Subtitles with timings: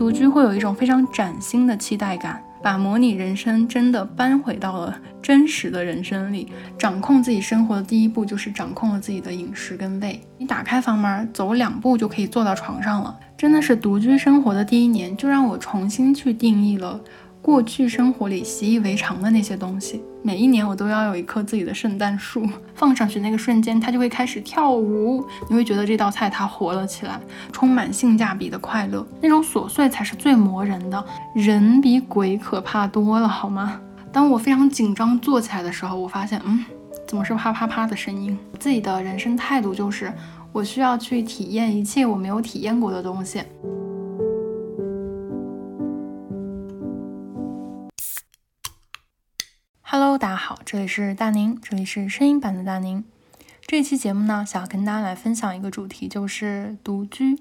[0.00, 6.50] 独居会有一种非常崭新的期待感，把模拟人生真的搬回到了真实的人生里。
[6.78, 10.18] 掌控自己生活的第一步就是掌控了自己的饮食跟胃。
[10.38, 13.14] 你打开房门，走两步就可以坐到床上了。
[13.36, 16.98] 真的是独居生活的第一年，就让我重新去定义了。
[17.42, 25.24] 过去生活里习以为常的那些东西，每一年我都要有一棵自己的圣诞树， 放上去那个瞬间，它就会开始跳舞。
[25.48, 27.18] 你会觉得这道菜它活了起来，
[27.52, 29.06] 充满性价比的快乐。
[29.20, 31.02] 那种琐碎才是最磨人的，
[31.34, 33.80] 人比鬼可怕多了，好吗？
[34.12, 36.64] 当我非常紧张坐起来的时候，我发现，嗯，
[37.06, 38.36] 怎么是啪啪啪的声音？
[38.58, 40.12] 自己的人生态度就是，
[40.52, 43.42] 我需要去体验一切我没有体验过的东西。
[49.92, 53.02] Hello，大家好，这里是大宁，这里是声音版的大宁。
[53.66, 57.36] 这期节目呢，想要跟大家来分享一个主题，就是独居。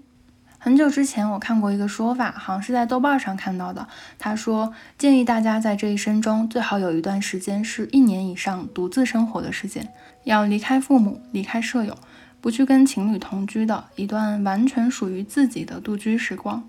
[0.58, 3.88] 很久之前我看过一个说法，好像是在豆瓣上看到的。
[4.18, 9.88] 他说，建议大家在这一生中最好有一段时间是一年以上独自生活的时间，
[10.24, 11.96] 要离开父母，离开舍友，
[12.42, 16.68] 不去跟情侣同居的一段完全属于自己的独居时光。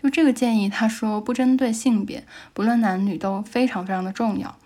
[0.00, 4.56] 就这个建议，他说不针对性别，不论男女都非常非常的重要。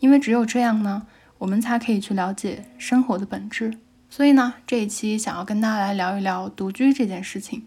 [0.00, 1.06] 因为只有这样呢，
[1.38, 3.78] 我们才可以去了解生活的本质。
[4.10, 7.64] 所以呢，这一期想要跟大家来聊一聊独居这件事情。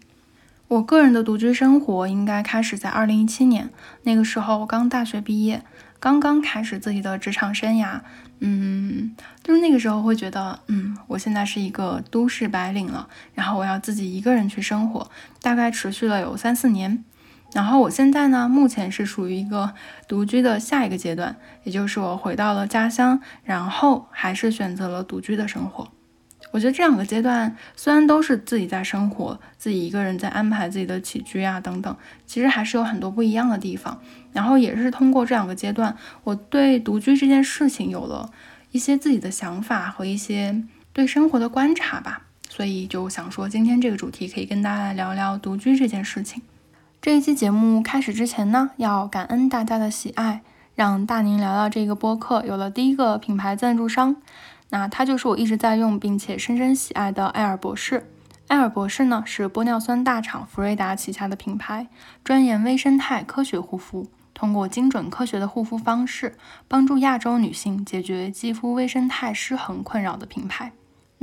[0.68, 3.70] 我个人的独居生活应该开始在二零一七年，
[4.04, 5.62] 那个时候我刚大学毕业，
[6.00, 8.00] 刚刚开始自己的职场生涯。
[8.40, 15.08] 嗯，就是那个时候会觉得，嗯，我现在是一个都市白领了，然后我要自己一个人去生活，
[15.40, 17.04] 大概持续了有三四年。
[17.52, 19.74] 然后我现在呢，目前是属于一个
[20.08, 25.88] 独居的下一个阶段，也就是我回到了家乡，然后还是选择了独居的生活。
[26.50, 31.96] 我觉得这两个阶段虽然都是自己在生活，自己一个人在安排自己的起居啊等等，
[32.26, 34.00] 其实还是有很多不一样的地方。
[34.32, 38.30] 然后也是通过这两个阶段，我对独居这件事情有了
[38.70, 40.62] 一些自己的想法和一些
[40.92, 42.22] 对生活的观察吧。
[42.48, 46.42] 所以就想说，今天这个主题可以跟大家来聊聊独居这件事情。
[47.02, 50.42] 这一期节目开始之前呢，要感恩大家的喜爱，
[50.76, 54.14] 让大宁聊聊这个播客有了第一个品牌赞助商。
[54.68, 58.08] 那它就是我一直在用并且深深喜爱的艾尔博士。
[58.46, 61.88] 艾尔博士呢是玻尿酸大厂福瑞达旗下的品牌，
[62.22, 66.36] 专研微生态科学护肤，通过精准科学的护肤方式，
[66.68, 70.70] 帮助亚洲女性解决肌肤微生态失衡困扰的品牌。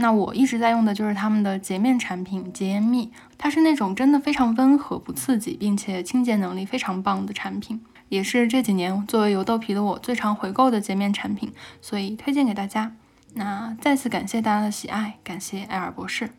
[0.02, 11.52] 那我一直在用的就是他们的洁面产品洁颜蜜，它是那种真的非常温和不刺激，并且清洁能力非常棒的产品，也是这几年作为油痘皮的我最常回购的洁面产品，
[11.82, 12.94] 所以推荐给大家。
[13.34, 16.30] 那再次感谢大家的喜爱，感谢艾尔博士。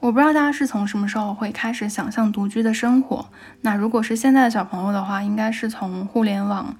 [0.00, 3.30] 我不知道大家是从什么时候会开始想象独居的生活，
[3.62, 6.76] 那如果是现在的小朋友的话，应该是从互联网。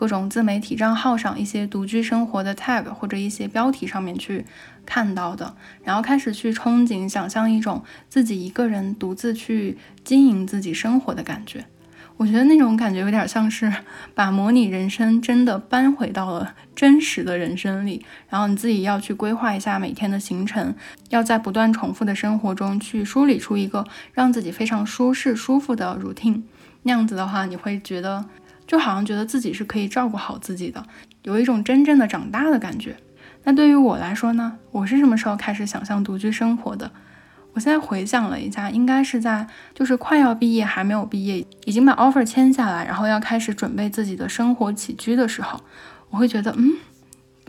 [0.00, 4.46] 各种自媒体账号上一些独居生活的 tag 或者一些标题上面去
[4.86, 11.66] 看到的，然后开始去憧憬、想象一种自己一个人独自去经营自己生活的感觉。
[12.16, 13.70] 我觉得那种感觉有点像是
[14.16, 20.74] 把模拟人生真的搬回到了真实的人生里，然后你自己要去规划一下每天的行程，
[21.10, 26.40] 要在不断重复的生活中去梳理出一个让自己非常舒适、舒服的 routine。
[26.84, 28.24] 那样子的话，你会觉得。
[28.70, 30.86] 就好像觉得自己是可以照顾好自己的，
[31.24, 32.96] 有一种真正的长大的感觉。
[33.42, 34.58] 那对于我来说呢？
[34.70, 36.88] 我是什么时候开始想象独居生活的？
[37.52, 39.44] 我现在回想了一下，应该是在
[39.74, 45.60] 就是快要毕业还没有毕业，已经把 offer 签下来，然后要开始准备自己的生活起居的时候，
[46.10, 46.74] 我会觉得，嗯，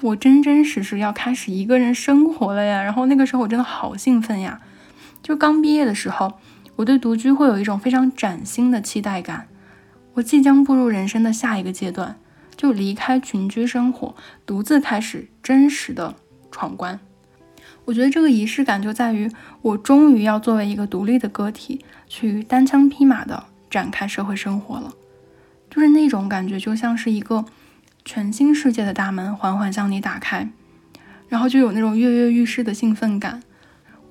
[0.02, 2.82] 我真真实实要开始一个人生活了呀。
[2.82, 4.60] 然后那个时候我真的好兴奋呀！
[5.22, 6.40] 就刚毕业的时候，
[6.78, 9.46] 我对独居会有一种非常崭新的期待感。
[10.22, 12.18] 即将步入人生的下一个阶段，
[12.56, 14.16] 就离开群居生活，
[14.46, 16.16] 独自开始真实的
[16.52, 17.00] 闯关。
[17.86, 19.30] 我觉得这个仪式感就在于，
[19.62, 24.94] 我终于要作为一个独立的个体，去单枪匹马的展开社会生活了。
[25.70, 27.46] 就是那种感觉，就像是一个
[28.06, 30.50] 全新世界的大门缓缓向你打开，
[31.28, 33.42] 然后就有那种跃跃欲试的兴奋感。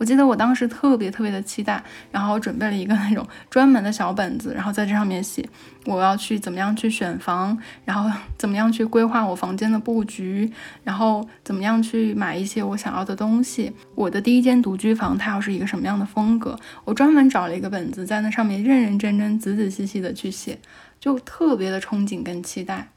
[0.00, 5.46] 我记得我当时特别特别的期待，然后准备了一个那种 专门的小本子，然后在这上面写
[5.84, 10.50] 我要去怎么样去选房，然后 怎么样去规划我房间的布局，
[10.82, 13.70] 然后怎么样去买一些我想要的东西。
[13.94, 20.58] 我的第一间独居房它要是一个什么样的风格，我专门找了一个本子在那上面认认真真、仔仔细细的去写，
[20.98, 22.88] 就特别的憧憬跟期待。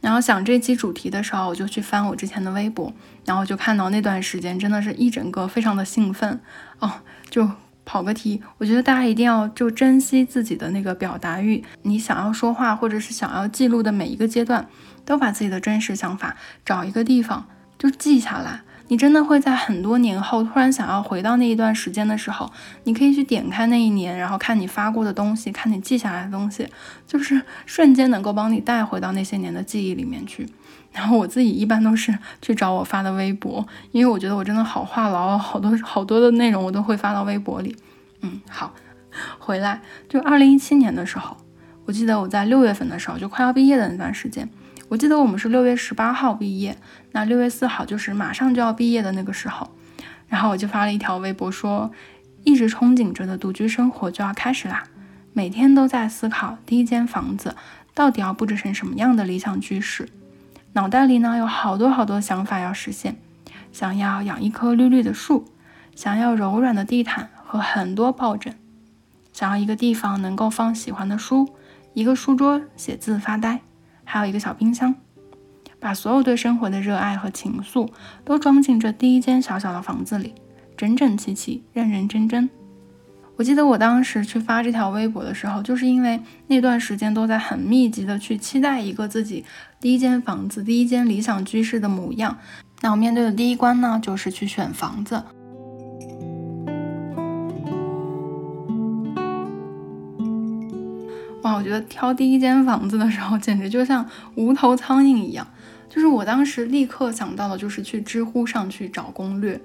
[0.00, 2.92] 然后想这期主题的时候，我就去翻我之前的微博，
[3.24, 6.40] 然后就看到那段时间真的是一整个非常的兴奋
[6.78, 6.90] 哦，
[7.28, 7.48] 就
[7.84, 8.42] 跑个题。
[8.58, 14.66] 我觉得大家一定要就珍惜自己的那个表达欲，你想要说话或者是想要记录的每一个阶段，
[15.04, 17.46] 都把自己的真实想法找一个地方
[17.78, 18.62] 就记下来。
[18.90, 22.50] 你真的会在很多年后突然想要回到那一段时间的时候，
[22.82, 26.68] 你可以去点开那一年，然后看你发过的东西，看你记下来的东西，
[27.06, 30.44] 就是瞬间能够帮你带回到那些年的记忆里面去。
[30.90, 37.76] 然后我自己一般都是去找我发的微博，因为我觉得我真的好话痨，好多好多的内容我都会发到微博里。
[38.22, 38.74] 嗯，好，
[39.38, 41.36] 回来就二零一七年的时候，
[41.84, 44.50] 我记得我在六月份的时候就快要毕业的那段时间。
[44.90, 46.76] 我记得我们是六月十八号毕业，
[47.12, 49.70] 那六月四号就是马上就要毕业的那个时候，
[50.26, 51.92] 然后我就发了一条微博说，
[52.42, 54.82] 一直憧憬着的独居生活就要开始啦，
[55.32, 57.54] 每天都在思考第一间房子
[57.94, 60.08] 到底要布置成什么样的理想居室，
[60.72, 63.16] 脑袋里呢有好多好多想法要实现，
[63.70, 65.44] 想要养一棵绿绿的树，
[65.94, 68.56] 想要柔软的地毯和很多抱枕，
[69.32, 71.48] 想要一个地方能够放喜欢的书，
[71.94, 73.60] 一个书桌写字发呆。
[74.10, 74.92] 还有一个小冰箱，
[75.78, 77.88] 把所有对生活的热爱和情愫
[78.24, 80.34] 都装进这第一间小小的房子里，
[80.76, 82.50] 整整齐齐，认认真真。
[83.36, 89.44] 我记得我当时去发这条微博的时候，就是因为那段时间都在很密集的去期待一个自己
[89.80, 92.36] 第一间房子、第一间理想居室的模样。
[92.82, 95.22] 那我面对的第一关呢，就是去选房子。
[101.42, 105.46] 哇，我觉得挑第一间房子的时候，简直就像无头苍蝇一样。
[105.88, 109.60] 就是我当时立刻想到的，就是去知乎上去找攻略，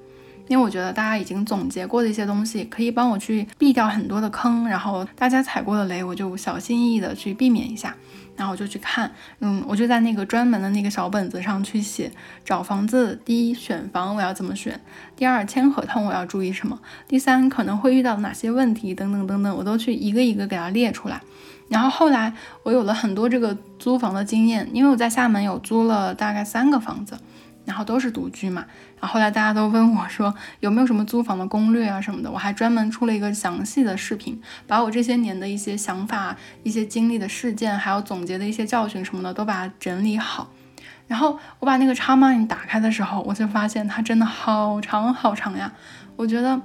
[0.48, 7.96] 因为我觉得大家已经总结过的一些东西，可以帮我去避掉很多的坑，然后大家踩过的雷，我就小心翼翼的去避免一下。
[8.38, 12.12] 然后我就去看，嗯，我就在那个专门的那个小本子上去写
[12.44, 13.18] 找房子。
[13.24, 14.78] 第一，选房我要怎么选？
[15.16, 16.78] 第二，签合同我要注意什么？
[17.08, 18.94] 第三，可能会遇到哪些问题？
[18.94, 21.22] 等等等等，我都去一个一个给它列出来。
[21.68, 22.32] 然后后来
[22.64, 27.18] 我有了很多这个租房的经验，因为我在厦门有租了大概三个房子，
[27.66, 28.66] 然后都是独居嘛。
[29.00, 40.50] 然后后来大家都问我说有没有什么租房的攻略啊什么的，我还专门出了一个详细的视频，把我这些年的一些想法、一些经历的事件，还有总结的一些教训什么的都把它整理好。
[41.08, 45.74] 然后我把那个插麦打开的时候，我就发现它真的好长好长呀，
[46.16, 46.62] 我觉得。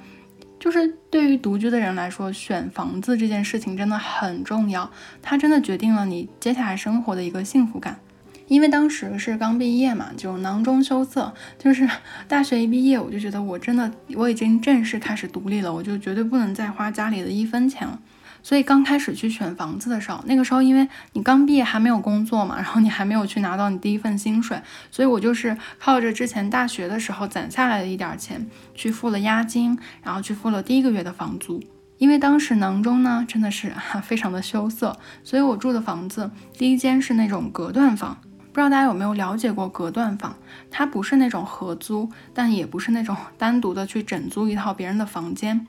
[0.61, 4.89] 就是对于独居的人来说，选房子这件事情真的很重要，
[5.23, 7.99] 它真的决定了你接下来生活的一个幸福感。
[8.47, 11.89] 因为当时是刚毕业嘛，就囊中羞涩，就是
[12.29, 17.99] 大学一毕业，我就觉得我真的我已经正式开始独立了，我就绝对不能再花家里的一分钱了。
[18.43, 24.61] 所以刚开始去选房子的时候，那个时候因为你刚毕业还没有工作嘛， 然后你还没有去拿到你第一份薪水，
[24.91, 31.63] 所以我就是靠着之前大学的时候攒下来的一点钱去付了押金，然后去付了第一个月的房租。
[31.99, 38.17] 因为当时囊中呢真的是哈 非常的羞涩，所以我住的房子第一间是那种隔断房。
[38.53, 40.35] 不知道大家有没有了解过隔断房？
[40.73, 45.67] 它不是那种合租，但也不是那种单独的去整租一套别人的房间。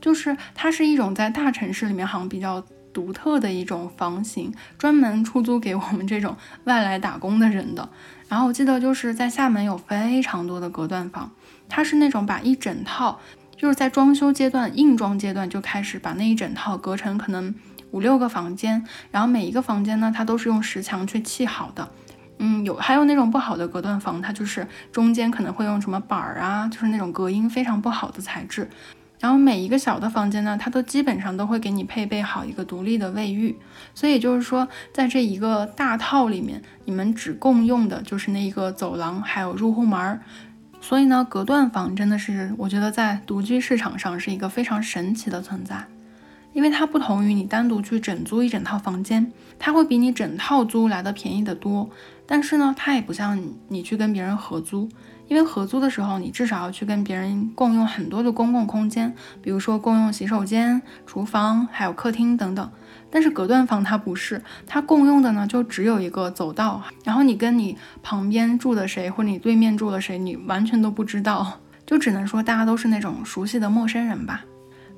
[0.00, 7.88] 就是它是一种在大城市里面好像比较独特的一种房型，专门出租给我们这种外来打工的人的。
[8.28, 11.30] 然后我记得就是在厦门有非常多的隔断房，
[11.68, 13.20] 它是那种把一整套，
[13.56, 17.54] 就是在装修阶段、硬装阶段就开始把那一整套隔成可能
[17.90, 21.88] 五六个房间，然后每一个房间呢，它都是用石墙去砌好的。
[22.38, 28.70] 嗯，有还有那种不好的隔断房，它就是中间可能会用什么板儿啊，就是那种隔音非常不好的材质。
[29.20, 33.54] 然后每一个小的房间呢，它都基本上都会给你配备好一个独立的卫浴，
[33.94, 40.20] 所以就是说，在这一个大套里面，你们只共用的就是那一个走廊，还有入户门儿。
[40.80, 45.86] 所以呢，隔断房真的是我觉得在独居市场上是一个非常神奇的存在，
[46.54, 51.90] 因为它不同于你单独去整租一整套房间，它会比你整套租来的便宜得多。
[52.26, 54.88] 但是呢，它也不像你你去跟别人合租。
[55.30, 62.68] 因为合租的时候，你至少要去跟别人共用很多的公共空间，比如说共用洗手间、厨房，还有客厅等等。
[63.12, 74.44] 但是隔断房它不是，它共用的呢就只有一个走道，然后你跟你旁边住的谁，或者你对面住的谁，你完全都不知道，就只能说大家都是那种熟悉的陌生人吧。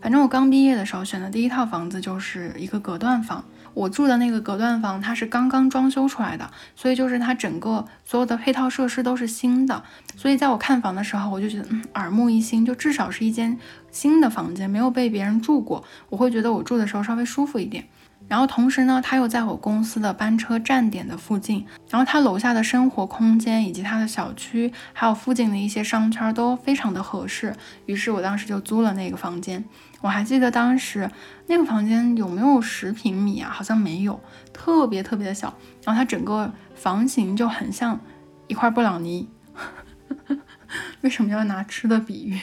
[0.00, 3.44] 反正我刚毕业的时候选的第一套房子就是一个隔断房。
[3.74, 9.82] 我住的那个隔断房，它是刚刚装修出来的，所以就是它整个所有的配套设施都是新的。
[10.16, 13.58] 所以在我看房的时候，我就觉得嗯耳目一新，就至少是一间
[13.90, 17.86] 新的房间，没有被别人住过，我会觉得我住的时候稍微舒服一点。
[18.32, 27.54] 然后同时呢，他又在我公司的班车站点的附近，然后他楼下的生活空间以及他的小区，还有附近的一些商圈都非常的合适。
[27.84, 29.62] 于是我当时就租了那个房间。
[30.00, 31.10] 我还记得当时
[31.46, 33.50] 那个房间有没有十平米啊？
[33.52, 34.18] 好像没有，
[34.50, 35.54] 特别特别的小。
[35.84, 38.00] 然后它整个房型就很像
[38.46, 39.28] 一块布朗尼。
[41.02, 42.40] 为什么要拿吃的比喻？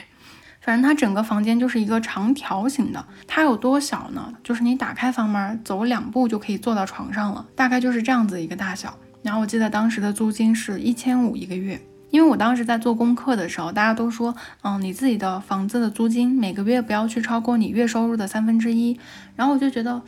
[0.69, 3.03] 反正它整个房间就是一个长条形的。
[3.25, 4.31] 它有多小呢？
[4.43, 8.95] 就是你打开房门，走两步就可以坐到床上了，大概就是这样子一个大小。
[9.23, 11.81] 然后我记得当时的租金是一千五一个月。
[12.11, 18.99] 因为我当时在做功课的时候，大家都说，嗯，你自己的房子的租金每个月不要去超过你月收入的三分之一。
[19.35, 19.99] 然后我就觉得，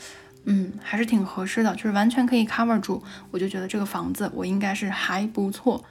[0.45, 3.01] 嗯，还是挺合适的，就是完全可以 cover 住。
[3.31, 5.83] 我就觉得这个房子我应该是还不错。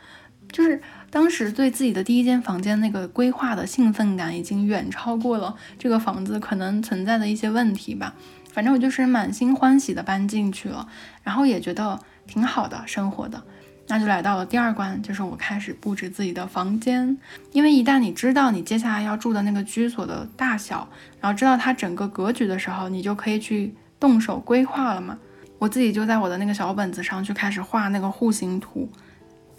[0.53, 0.81] 就是
[1.11, 8.15] 当时对自己的第一间房间那个规划的兴奋感，已经远超过了这个房子可能存在的一些问题吧。
[8.53, 10.89] 反正我就是满心欢喜的搬进去了，
[11.23, 13.43] 然后也觉得挺好的生活的。
[13.87, 17.17] 那就来到了第二关，就是我开始布置自己的房间。
[17.53, 20.89] 因为一旦你知道你接下来要住的那个居所的大小，
[21.21, 25.19] 然后知道它整个格局的时候，你就可以去动手规划了嘛。
[25.59, 28.89] 我自己就在我的那个小本子上去开始画那个户型图。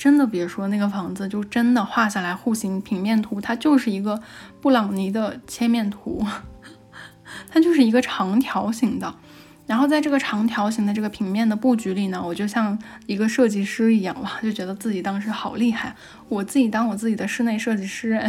[0.02, 4.20] 真的别说那个房子，就真的画下来户型平面图，它就是一个
[4.60, 6.26] 布朗尼的切面图，
[7.54, 9.14] 它就是一个长条形的。
[9.68, 15.96] 然后在这个长条形的这个平面的布局里呢，我就像一个设计师一样哇，就觉得自己当时好厉害，
[16.28, 18.20] 我自己当我自己的室内设计师，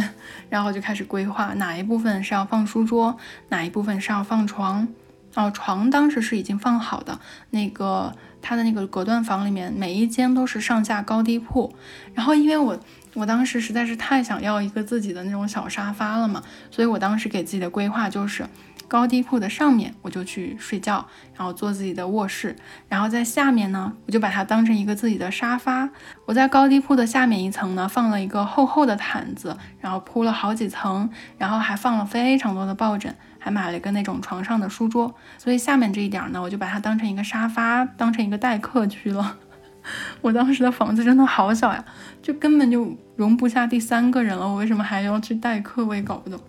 [0.51, 3.17] 然后就开始规划哪一部分是要放书桌，
[3.49, 4.87] 哪一部分是要放床。
[5.33, 11.73] 哦，床当时是已经放好的，那个它的那个隔断房里面每一间都是上下高低铺。
[12.13, 12.79] 然后因为我
[13.15, 18.45] 我当时实在是太想要一个自己的那种小沙发了嘛，所以我当时给自己的规划就是。
[18.85, 21.03] 高低铺的上面我就去睡觉，
[21.35, 22.55] 然后做自己的卧室，
[22.87, 25.89] 然后在下面呢，我就把它当成一个自己的沙发。
[26.25, 31.09] 我在高低铺的下面一层呢，放了一个厚厚的毯子，然后铺了好几层，
[31.39, 35.13] 然后还放了非常多的抱枕，还买了一个那种床上的书桌。
[35.37, 39.37] 所以下面这一点呢，我就把它当成一个沙发，当成一个待客区了。
[40.21, 41.83] 我当时的房子真的好小呀，
[42.21, 44.47] 就根本就容不下第三个人了。
[44.47, 45.83] 我为什么还要去待客？
[45.85, 46.39] 我也搞不懂。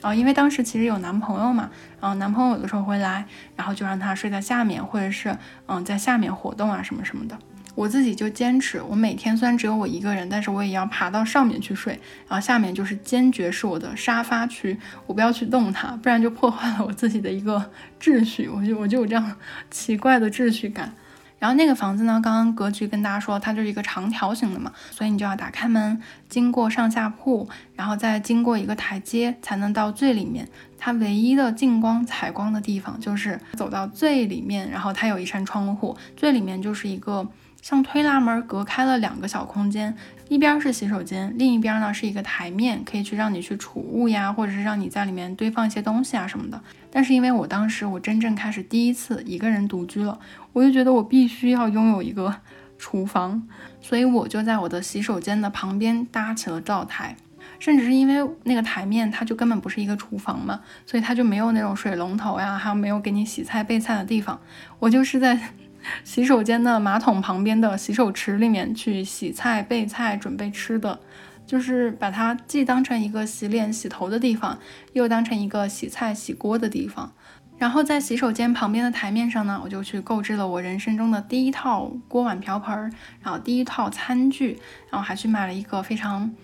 [0.00, 1.68] 啊，因为当时其实有男朋友嘛，
[2.00, 3.24] 然后男朋友有的时候会来，
[3.56, 7.36] 然后就让他睡在下面，或者是嗯在下面活动啊什么什么的。
[7.74, 11.92] 我自己就坚持，我每天虽然只有我一个人，但是我也要爬到上面去睡，
[12.28, 18.48] 然后下面就是坚决是我的沙发区，我不要去动它，不然就破坏了我自己的一个秩序。
[18.48, 19.36] 我就我就有这样
[19.70, 20.94] 奇怪的秩序感。
[21.40, 30.48] 然后那个房子呢，刚刚格局跟大家说，它就是一个长条形的嘛，所以你就要打开门，经过上下铺，然后再经过一个台阶，才能到最里面。
[30.78, 37.28] 它唯一的进光采光的地方，就是走到最里面，然后它有一扇窗户，最里面就是一个。
[37.64, 39.96] 像推拉门隔开了两个小空间，
[40.28, 46.60] 一边是洗手间，另一边呢是一个台面，可以去让你去储物呀，或者是让你在里面堆放一些东西啊什么的。
[46.90, 50.18] 但是因为我当时我真正开始第一次一个人独居了，
[50.52, 52.34] 我就觉得我必须要拥有一个
[52.76, 53.48] 厨房，
[53.80, 57.16] 所以我就在我的洗手间的旁边搭起了灶台，
[57.58, 64.38] 甚至是因为那个台面它就根本不是一个厨房嘛，所以它就没有那种水龙头呀，还有没有给你洗菜备菜的地方，
[64.80, 65.40] 我就是在。
[66.04, 70.98] 洗手间的马桶旁边的洗手池里面去洗菜、备菜、准备吃的，
[71.46, 74.58] 就是把它既当成一个洗脸、洗头的地方，
[74.92, 77.12] 又当成一个洗菜、洗锅的地方。
[77.56, 82.74] 然后在洗手间旁边的台面上呢，我就去购置了我人生中的第一套锅碗瓢盆，
[83.22, 84.58] 然后第一套餐具，
[84.90, 86.34] 然后还去买了一个非常。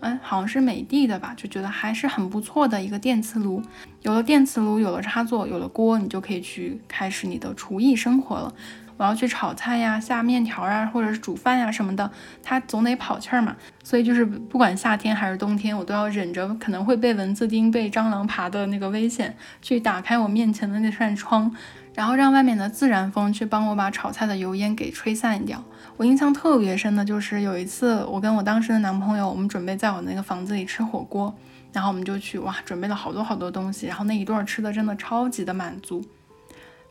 [0.00, 3.62] 嗯，好像是美的的吧，就觉得还是很不错的一个电磁炉。
[4.02, 8.54] 有了电磁炉，有了插座，有了锅，你就可以去开始你的厨艺生活了。
[8.96, 12.10] 我要去炒菜呀、下面条啊，或者是煮饭呀什么的，
[12.42, 13.56] 它总得跑气儿嘛。
[13.84, 21.54] 所以就是不管夏天还是冬天，我都要忍着可能会被蚊子叮、被蟑螂爬的那个危险，去打开我面前的那扇窗。
[21.94, 25.64] 然后让外面的自然风去帮我把炒菜的油烟给吹散掉。
[25.98, 31.34] 我印象特别深的就是有一次，我跟我当时的男朋友，我们准备在我那个房子里吃火锅，
[31.72, 36.04] 然后我们就去哇，准备了好多好多东西，然后那一顿吃的真的超级的满足。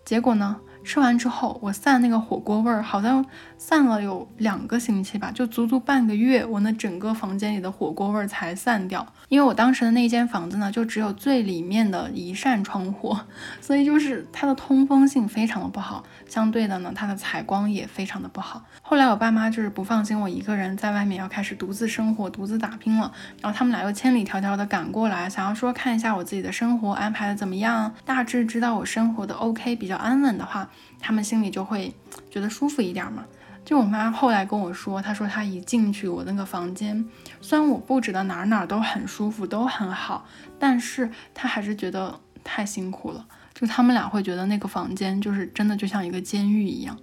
[0.03, 0.57] 结果呢？
[0.83, 3.25] 吃完之后，我散那个火锅味儿，好像
[3.57, 9.05] 散了有两个星期吧，就足足半个月，我那整个房间里的火锅味儿才散掉。
[9.27, 13.17] 因为我当时的那间房子呢，就只有最里面的一扇窗户，
[13.59, 18.63] 所以就是它的通风性非常的不好，相对的呢，它的采光也非常的不好。
[18.81, 30.69] 后来我爸妈就是不放心我一个人在外面要开始独自生活、独自打拼了，然后他们俩又千里迢迢的赶过来，想要说看一下我自己的生活安排的怎么样，大致知道我生活的 OK 比较安稳的话。
[30.99, 31.93] 他们心里就会
[32.31, 33.23] 觉得舒服一点嘛。
[33.63, 37.05] 就我妈后来跟我说，她说她一进去我那个房间，
[37.39, 40.25] 虽然我布置的哪哪都很舒服，都很好，
[40.57, 43.25] 但是她还是觉得太辛苦了。
[43.59, 46.95] 就他们俩会觉得那个房间就是真的就像一个监狱一样。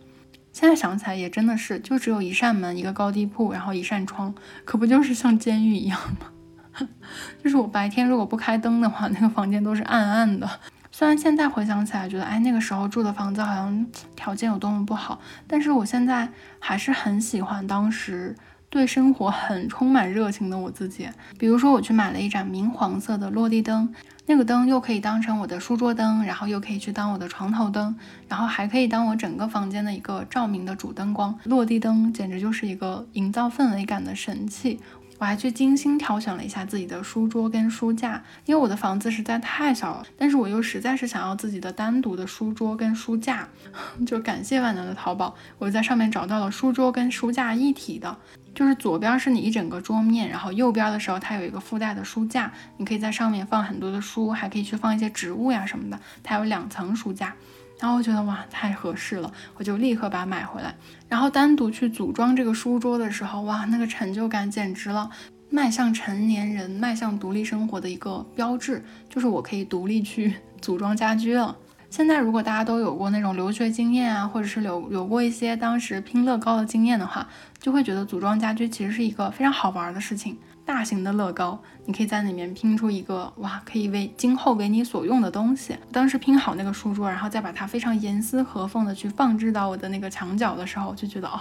[0.52, 4.32] 现在想起来也真的是，就只有一扇门，一个高低铺，然后一扇窗，
[4.64, 6.86] 可不就是像监狱一样吗？
[7.42, 10.48] 就是我白天如果不开灯的话，那个房间都是暗暗的。
[10.92, 16.28] 虽然现在回想起来，觉得哎，那个时候住的房子好像条件有多么不好，但是我现在
[16.60, 18.32] 还是很喜欢当时
[18.70, 21.08] 对生活很充满热情的我自己。
[21.36, 23.92] 比如说，我去买了一盏明黄色的落地灯，
[24.26, 27.94] 那个灯又可以当成我的书桌灯，然后又可以去当我的床头灯，
[28.28, 31.38] 然后还可以当我整个房间的一个照明的主灯光。
[31.44, 34.80] 落地灯简直就是一个营造氛围感的神器。
[35.18, 43.48] 我还去精心挑选了一下自己的书桌跟书架，因为我的房子实在太小了，但是我又实在是想要自己的单独的书桌跟书架，
[44.04, 48.18] 就感谢万能的淘宝，我在上面找到了书桌跟书架一体的，
[48.54, 57.34] 就是左边是你一整个桌面，然后右边的时候它有一个附带的书架，你可以在上面放很多的书，还可以去放一些植物呀什么的，它有两层书架。
[57.80, 60.72] 然后我觉得哇，太合适了，我就立刻把它买回来。
[61.08, 65.10] 然后单独去组装这个书桌的时候，哇，那个成就感简直了！
[65.50, 71.56] 迈向成年人、迈向独立生活的一个标志，就是我可以独立去 组装家居了。
[71.94, 77.24] 现在如果大家都有过那种留学经验啊，或者是有有过一些当时拼乐高的经验的话，
[77.60, 80.36] 就会觉得组装家居其实是一个非常好玩的事情。
[80.64, 85.76] 大型的乐高，你可以在里面拼出一个哇，可以为今后为你所用的东西。
[85.92, 91.38] 当时拼好那个书桌，然后再把它非常严丝合缝的去放置到我的那个墙角的时候，就觉得哦，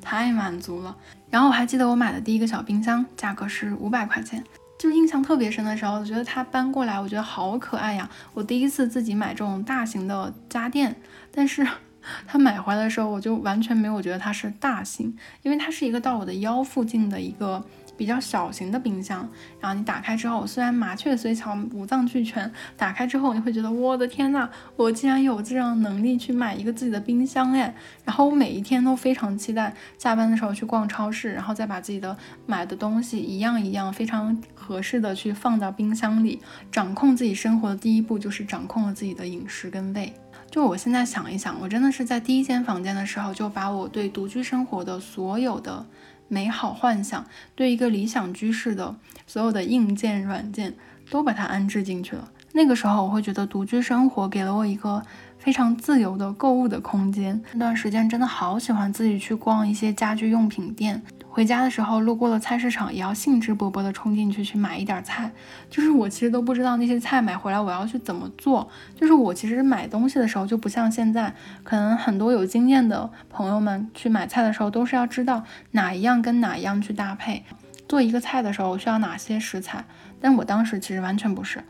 [0.00, 0.96] 太满足了。
[1.28, 4.42] 然后我还记得我买的第一个小冰箱，价格是五百块钱，
[4.80, 8.08] 就印象特别深的时候，我觉得它搬过来，我觉得好可爱呀。
[8.32, 10.96] 我第一次自己买这种大型的家电，
[11.30, 11.68] 但是
[12.26, 17.62] 它买回来的时候，我就完全没有觉得它是大型，因为它是一个到我的腰附近的一个。
[18.00, 19.28] 比较小型的冰箱，
[19.60, 27.74] 然后你打开之后，虽然麻雀虽小，五脏俱全，打开之后你会觉得我的天呐，我竟然有这样能力去买一个自己的冰箱哎！
[28.06, 36.40] 然后我每一天都非常期待下班的时候去逛超市，然后再把自己的买的东西一样一样非常合适的去放到冰箱里。
[36.72, 40.10] 掌控自己生活的第一步就是掌控了自己的饮食跟胃。
[40.50, 45.84] 就我现在想一想，我真的是在第一间房间的时候就把我对独居生活的所有的。
[46.30, 48.94] 美好幻想，对一个理想居室的
[49.26, 50.74] 所有的硬件、软件
[51.10, 52.30] 都把它安置进去了。
[52.52, 55.02] 那个时候，我会觉得独居生活给了我一个
[55.38, 57.42] 非常自由的购物的空间。
[57.52, 61.02] 那段时间真的好喜欢自己去逛一些家居用品店。
[61.32, 65.30] 回家的时候路过了菜市场，也要兴致勃勃地冲进去去买一点菜。
[65.70, 68.68] 就是我其实都不知道那些菜买回来我要去怎么做。
[68.96, 77.44] 就是我其实买东西的时候就不像现在，可能很多有经验的朋友们去买菜的时候都是要知道哪一样跟哪一样去搭配，
[77.88, 79.84] 做一个菜的时候需要哪些食材。
[80.20, 81.62] 但我当时其实完全不是。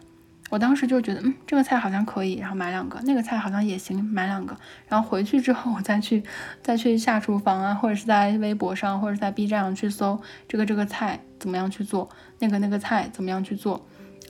[0.51, 4.55] 我当时就觉得，嗯，这个菜好像可以，然后买两个；那个菜好像也行，买两个。
[4.87, 6.23] 然后回去之后，我再去
[6.61, 12.11] 再去下厨房啊，或者是在微博上，或者在 B 站上去搜这个这个菜怎么样去做，
[12.41, 13.87] 那个那个菜怎么样去做。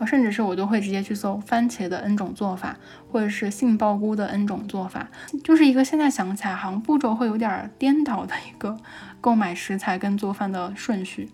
[0.06, 2.74] 甚至是我都会直接去搜番茄的 N 种做法，
[3.10, 5.10] 或者是杏鲍菇的 N 种做法，
[5.44, 8.78] 就是一个现在想起来好像步骤会有点颠倒的一个
[9.20, 11.28] 购买食材跟做饭的顺序。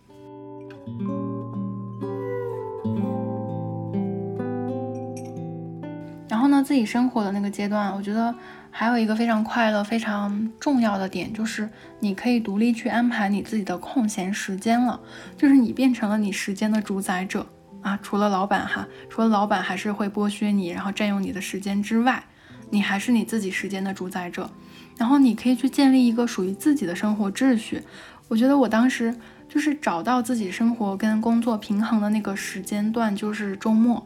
[6.29, 8.35] 然后呢，自己生活的那个阶段，我觉得
[8.71, 11.69] 还有一个非常快乐、非常重要的点，就是
[12.01, 15.01] 你可以独立去安排你自己的空闲时间了，
[15.37, 17.47] 就是你变成了你时间的主宰者
[17.81, 17.99] 啊！
[18.03, 22.25] 除了老板哈，除了老板还是会剥削你，然后占用你的时间之外，
[22.71, 24.51] 你还是你自己时间的主宰者。
[24.99, 27.83] 然后你可以去建立一个属于自己的生活秩序。
[28.29, 29.15] 我觉得我当时
[29.49, 34.05] 就是找到自己生活跟工作平衡的那个时间段，就是周末。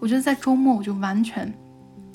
[0.00, 1.52] 我觉得在周末我就完全，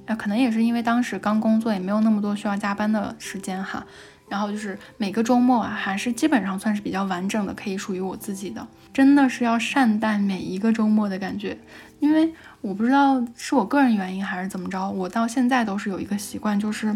[0.05, 3.85] 啊，可能也是因为当时刚工作，也没有那么多需要加班的时间哈。
[4.27, 8.67] 然后就是每个周末啊，还是基本上算是比较完整的，可以属于我自己的。
[8.93, 11.57] 真的是要善待每一个周末的感觉，
[11.99, 16.95] 因为我不知道是我个人原因还是怎么着，我到现在都是有一个习惯，就是。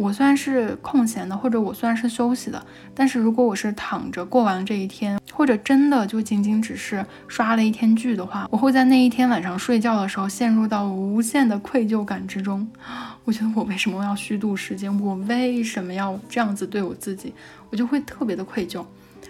[0.00, 12.66] 我虽然是空闲的，或者我虽然是休息的，但是如果我是躺着过完这一天，或者真的就仅仅只是刷了一天剧的话，我会在那一天晚上睡觉的时候陷入到无限的愧疚感之中。
[13.24, 14.90] 我觉得我为什么要虚度时间？
[15.00, 17.34] 我为什么要这样子对我自己？
[17.68, 18.82] 我就会特别的愧疚。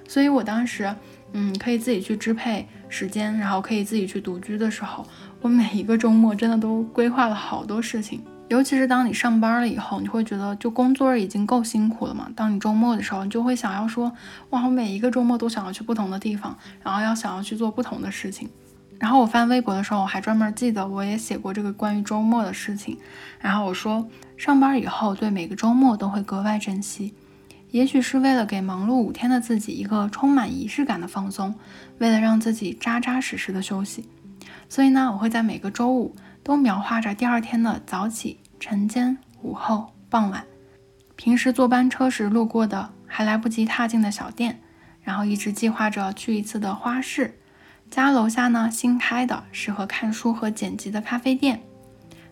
[0.07, 0.95] 所以我当时，
[1.33, 5.05] 嗯，可以自己去支配时间，然后可以自己去独居的时候，
[5.41, 8.23] 我每一个周末真的都规划了好多事情。
[8.51, 12.29] 尤其是当你上班了以后，你会觉得就工作已经够辛苦了嘛。
[12.35, 14.11] 当你周末的时候，你就会想要说，
[14.51, 18.51] 哇，我每一个周末都想要去不同的地方，然后要想要去做不同的事情。
[18.99, 22.99] 然后我翻微博的时候，我还专门记得我也写过这个关于周末的事情。
[23.39, 24.05] 然后我说，
[24.37, 27.15] 上班以后对每个周末都会格外珍惜，
[27.71, 31.55] 也许是为了给忙碌五天的自己一个充满仪式感的放松，
[31.99, 34.09] 为了让自己扎扎实实的休息。
[34.69, 36.17] 所以呢，我会在每个周五。
[36.43, 40.45] 都描画着第二天的早起、晨间、午后、傍晚，
[41.17, 44.61] 平时坐班车时路过的还来不及踏进的小店，
[45.03, 47.39] 然后一直计划着去一次的花市，
[47.91, 51.63] 家楼下呢新开的适合看书和剪辑的咖啡店，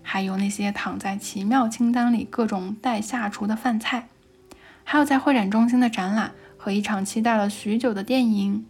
[0.02, 4.06] 还有那些躺在奇妙清单里各种待下厨的饭菜，
[4.84, 8.66] 还有在会展中心的展览和一场期待了许久的电影，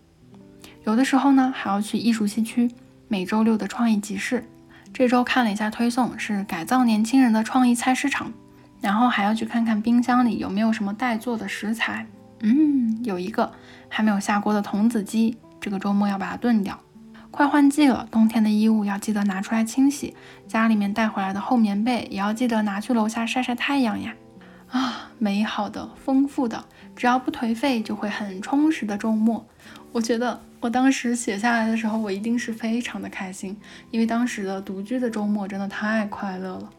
[0.85, 2.71] 有的时候呢还要去艺术西区
[3.09, 4.49] 每周六的创意集市。
[4.92, 8.33] 这周看了一下推送，是改造年轻人的创意菜市场，
[8.81, 12.07] 然后还要去看看冰箱里有没有什么待做的食材。
[12.40, 13.53] 嗯，有一个
[13.88, 16.79] 还没有下锅的童子鸡，这个周末要把它炖掉。
[17.31, 20.16] 快换季了，冬天的衣物要记得拿出来清洗，
[20.48, 24.14] 家里面带回来的厚棉被也要记得拿去楼下晒晒太阳呀。
[24.70, 26.64] 啊，美好的、丰富的，
[26.96, 29.46] 只要不颓废，就会很充实的周末。
[29.92, 30.40] 我觉得。
[30.61, 33.57] 我当时写下来的时候，我一定是非常的开心，
[33.90, 36.71] 因为当时的独居的周末真的太快乐了。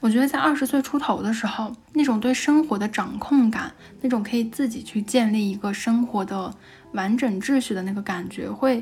[0.00, 6.54] 我觉得在二十岁出头的时候，那种对生活的掌控感，那种可以自己去建立一个生活的
[6.92, 8.80] 完整秩序的那个感觉，会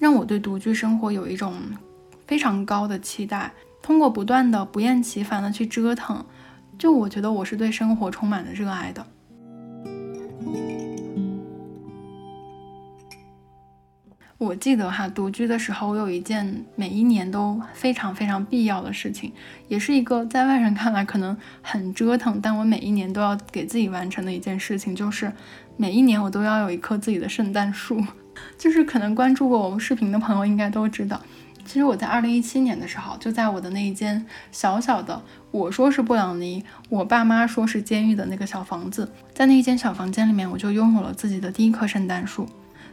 [0.00, 1.54] 让我对独居生活有一种
[2.26, 3.52] 非常高的期待。
[3.80, 6.26] 通过不断的不厌其烦的去折腾，
[6.76, 9.06] 就我觉得我是对生活充满了热爱的。
[14.38, 19.32] 我记得哈，独居的时候，我有一件每一年都非常非常必要的事情，
[19.66, 25.32] 也是一个在外人看来可能很折腾，但我每一年都要给自己完成的一件事情，就是
[25.76, 28.00] 每一年我都要有一棵自己的圣诞树。
[28.56, 31.20] 就是可能关注过我们视频的朋友应该都知道，
[31.64, 35.20] 其实我在二零一七年的时候，就在我的那一间小小的，
[35.50, 42.48] 我说是布朗尼，我爸妈说是监狱的那个小房子，在那一间小房间里面，我就拥有了自己的第一棵圣诞树。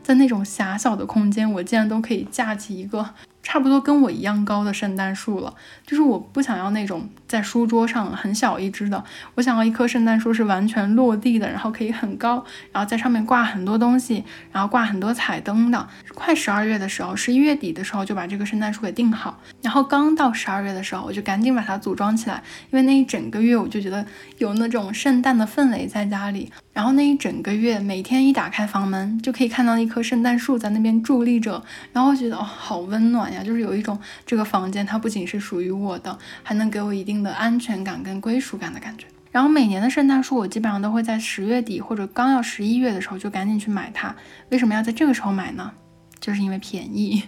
[0.05, 3.03] 在那种狭小的空间，我竟然都可以架起一个。
[3.45, 5.53] 差不多跟我一样高的圣诞树了，
[5.85, 9.01] 就是我不想要那种在书桌上很小一只的，
[9.35, 15.87] 我想要一棵圣诞树是完全落地的，然后可以很高，然后在上面挂很多东西，然后挂很多彩灯的。
[16.15, 24.03] 快十二月的时候，十一月底的时候就把这个圣诞树给定好，然后刚到十二月的时候，我就赶紧把它组装起来，因为那一整个月我就觉得
[24.39, 33.34] 有那种圣诞的氛围在家里，然后那一整个月每天一打开房门就可以看到一棵圣诞树在那边伫立着，然后觉得哦好温暖。
[33.43, 39.05] 就是有一种这个房间，它不仅是属于我的，还能给我一定的安全感跟归属感的感觉。
[39.31, 44.15] 然后每年的圣诞树，我基本上都会在十月底或者刚要十一月的时候就赶紧去买它。
[44.49, 45.71] 为什么要在这个时候买呢？
[46.19, 47.21] 就是因为便宜。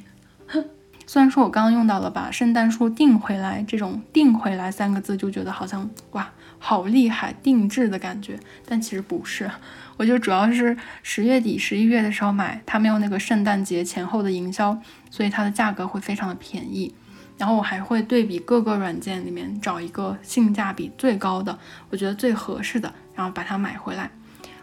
[1.05, 9.49] 虽然说我刚刚用到了把圣诞树订回来这种“订回来”三个字，就觉得好像哇，好厉害，定制的感觉，但其实不是。
[9.97, 16.93] 我就主要是十月底、十一月的时候买，它没有那个圣诞节前后的营销，所以它的价格会非常的便宜。
[17.37, 21.57] 然后我还会对比各个软件里面找一个性价比最高的，
[21.89, 24.09] 我觉得最合适的，然后把它买回来。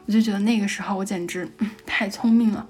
[0.06, 1.48] 我就觉得那个时候我简直
[1.86, 2.66] 太聪明了，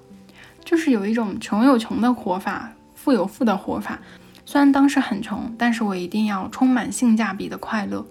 [0.63, 3.99] 就是有一种穷有穷的活法，富有富的活法。
[4.47, 8.07] 虽然当时很穷，但是我一定要充满性价比的快乐。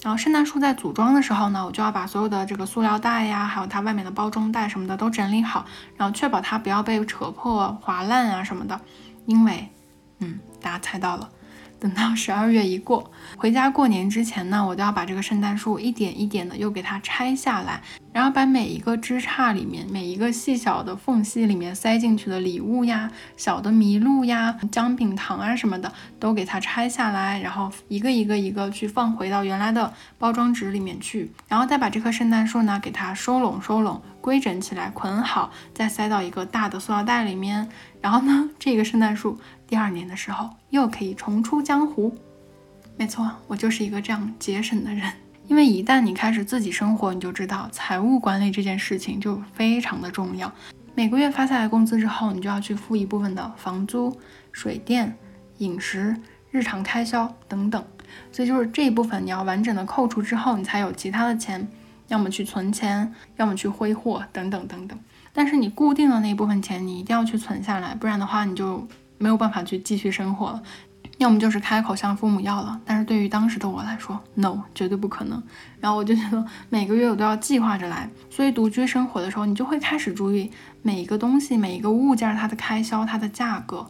[0.00, 5.64] 然后圣诞树在组装的时候呢，我就要把所有的这个塑料袋呀，还有它外面的包装袋什么的都整理好，
[5.96, 8.80] 然后确保它不要被扯破、划烂啊什么的。
[9.26, 9.68] 因为，
[10.20, 11.28] 嗯，大家猜到了。
[11.80, 17.80] 等到十二月一过，回家过年之前呢，我都要把这个圣诞树一点一点的又给它拆下来，
[18.12, 37.68] 然后把每一个枝杈里面、每一个细小的缝隙里面塞进去的礼物呀、小的麋鹿呀、姜饼糖啊什么的，都给它拆下来，然后一个一个一个去放回到原来的包装纸里面去，然后再把这棵圣诞树呢给它收拢收拢，规整起来，捆好，再塞到一个大的塑料袋里面，
[38.00, 39.38] 然后呢，这个圣诞树。
[39.68, 42.16] 第二年的时候又可以重出江湖，
[42.96, 45.12] 没错，我就是一个这样节省的人。
[45.46, 50.50] 因为一旦你开始自己生活，你就知道财务管理这件事情就非常的重要。
[50.94, 54.18] 每个月发下来工资之后，你就要去付一部分的房租、
[54.52, 55.14] 水电、
[55.58, 56.16] 饮食、
[56.50, 57.84] 日常开销等等。
[58.32, 61.68] 所以就是这一部分你要完整的扣除之后，你才有其他的钱，
[62.08, 64.98] 要么去存钱，要么去挥霍等等等等。
[65.34, 68.88] 但是你固定的那一部分钱，你一定要去存下来，不然的话你就。
[69.18, 70.62] 没有办法去继续生活了，
[71.18, 72.80] 要么就是开口向父母要了。
[72.84, 75.42] 但是对于当时的我来说，no，绝对不可能。
[75.80, 78.08] 然后我就觉得每个月我都要计划着来。
[78.30, 80.50] 所以独居生活的时候，你就会开始注意
[80.82, 83.86] 每一个东西、每一个物件它的开销、它的价格。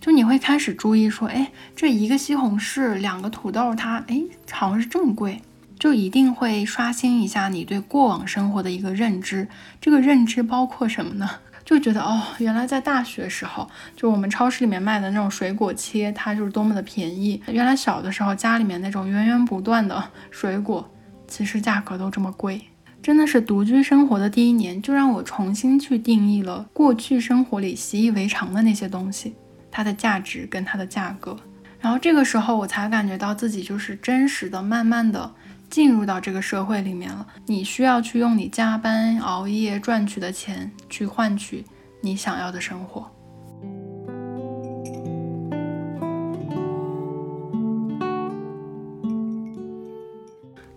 [0.00, 5.42] 就你会开始注意说，哎，这一个西红柿，两个土豆，它哎好像是这么贵，
[5.78, 9.46] 就一定会刷新一下你对过往生活的一个认知。
[9.78, 11.28] 这个认知包括什么呢？
[11.70, 17.40] 就觉得哦，原来在大学时候，就我们超市里面卖的那种水果切，它就是多么的便宜。
[17.46, 20.02] 原来小的时候家里面那种源源不断的
[20.32, 20.90] 水果，
[21.28, 22.60] 其实价格都这么贵。
[23.00, 29.36] 真的是独居生活的第一年，就让我重新去定义了过去生活里习以为常的那些东西。
[29.70, 31.36] 它的价值跟它的价格，
[31.78, 35.32] 然后这个时候我才感觉到自己就是真实的、慢慢的
[35.70, 37.26] 进入到这个社会里面了。
[37.46, 41.64] 你需要去用你加班熬夜赚取的钱去换取
[42.02, 43.08] 你想要的生活。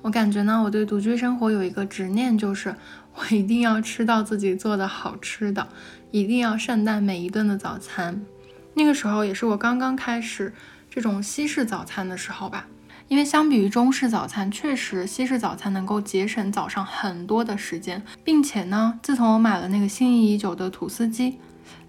[0.02, 2.76] 我感觉呢，我对独居生活有一个执念，就是
[3.16, 5.68] 我一定要吃到自己做的好吃的，
[6.12, 8.22] 一定要善待每一顿的早餐。
[8.74, 10.54] 那个时候也是我刚刚开始
[10.90, 12.68] 这种西式早餐的时候吧，
[13.14, 21.38] 因为相比于中式早餐，确实西式早餐能够节省早上很多的时间，并且呢，自从我买了那个心仪已久的吐司机，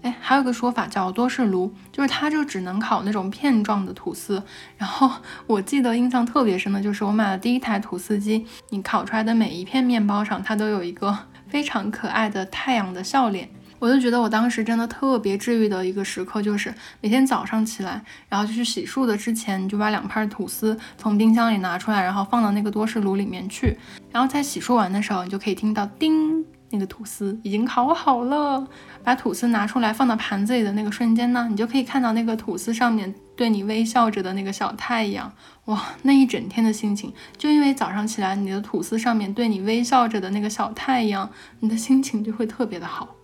[0.03, 4.43] 哎，还有个说法叫多士炉，就是它就只能烤那种片状的吐司。
[4.77, 5.09] 然后
[5.47, 13.49] 我记得印象特别深的就是我买了第一台吐司机，你烤出来的每一片面包上，它都有一个非常可爱的太阳的笑脸。
[13.79, 23.77] 我就觉得我当时真的特别治愈的一个时刻，就是每天早上起来，然后就去洗漱的之前，你就把两片吐司从冰箱里拿出来，然后放到那个多士炉里面去，
[24.11, 28.67] 然后在洗漱完的时候，你就可以听到叮，那个吐司已经烤好了。
[29.03, 35.31] 把吐司拿出来放到盘子里的那个瞬间呢，你就可以看到那个吐司上面对你微笑着的那个小太阳。
[35.65, 43.14] 哇，那一整天的心情，就因为早上起来你的吐司上面对你微笑着的那个小太阳，你的心情就会特别的好。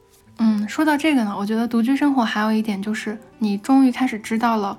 [0.43, 4.75] 嗯，说到这个呢，我觉得独居生活还有一点就是，你终于开始知道了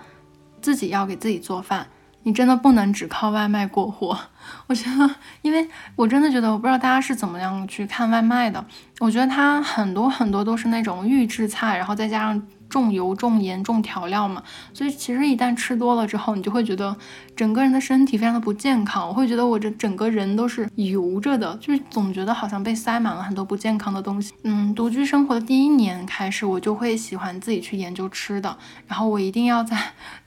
[0.60, 1.86] 自己要给自己做饭，
[2.24, 4.18] 你真的不能只靠外卖过活。
[4.66, 8.64] 我觉得，因为我真的觉得，我不知道大家是怎么样去看外卖的，
[8.98, 12.42] 我觉得它很多很多都是那种预制菜，然后再加上。
[12.72, 16.96] 重油重盐重调料嘛，所以其实一旦吃多了之后，你就会觉得
[17.36, 19.06] 整个人的身体非常的不健康。
[19.06, 24.32] 我会觉得我这整个人都是油着的，就是总觉得好像被塞满了很多不健康的东西。
[24.44, 28.56] 嗯，独居生活的第一年开始，我就会喜欢自己去研究吃的，
[28.86, 29.76] 然后我一定要在。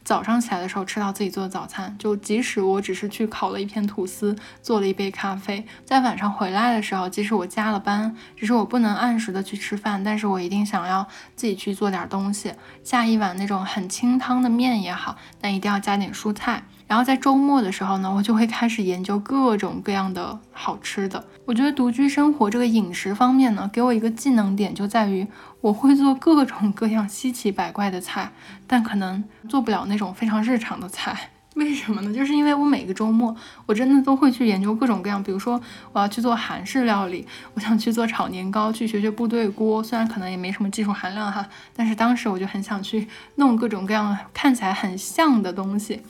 [0.05, 16.63] 早上起来的时候吃到自己做的早餐，就即使我只是去烤了一片吐司，做了一杯咖啡，在晚上回来的时候，即使我加了班，只是我不能按时的去吃饭，但是我一定想要自己去做点东西，下一碗那种很清汤的面也好，但一定要加点蔬菜。
[16.87, 21.23] 然后在周末的时候呢，我就会开始研究各种各样的好吃的。
[21.45, 25.27] 我觉得独居生活这个饮食方面呢，给我一个技能点就在于
[25.61, 28.31] 我会做各种各样稀奇百怪的菜，
[28.67, 31.31] 但可能做不了那种非常日常的菜。
[31.55, 32.13] 为什么呢？
[32.13, 33.33] 就是因为我每个周末
[33.65, 35.59] 我真的都会去研究各种各样，比如说
[35.93, 46.01] 我要去做韩式料理，我想去做炒年糕，去学学部队锅，虽然可能也没什么技术含量哈，但是当时我就很想去弄各种各样看起来很像的东西。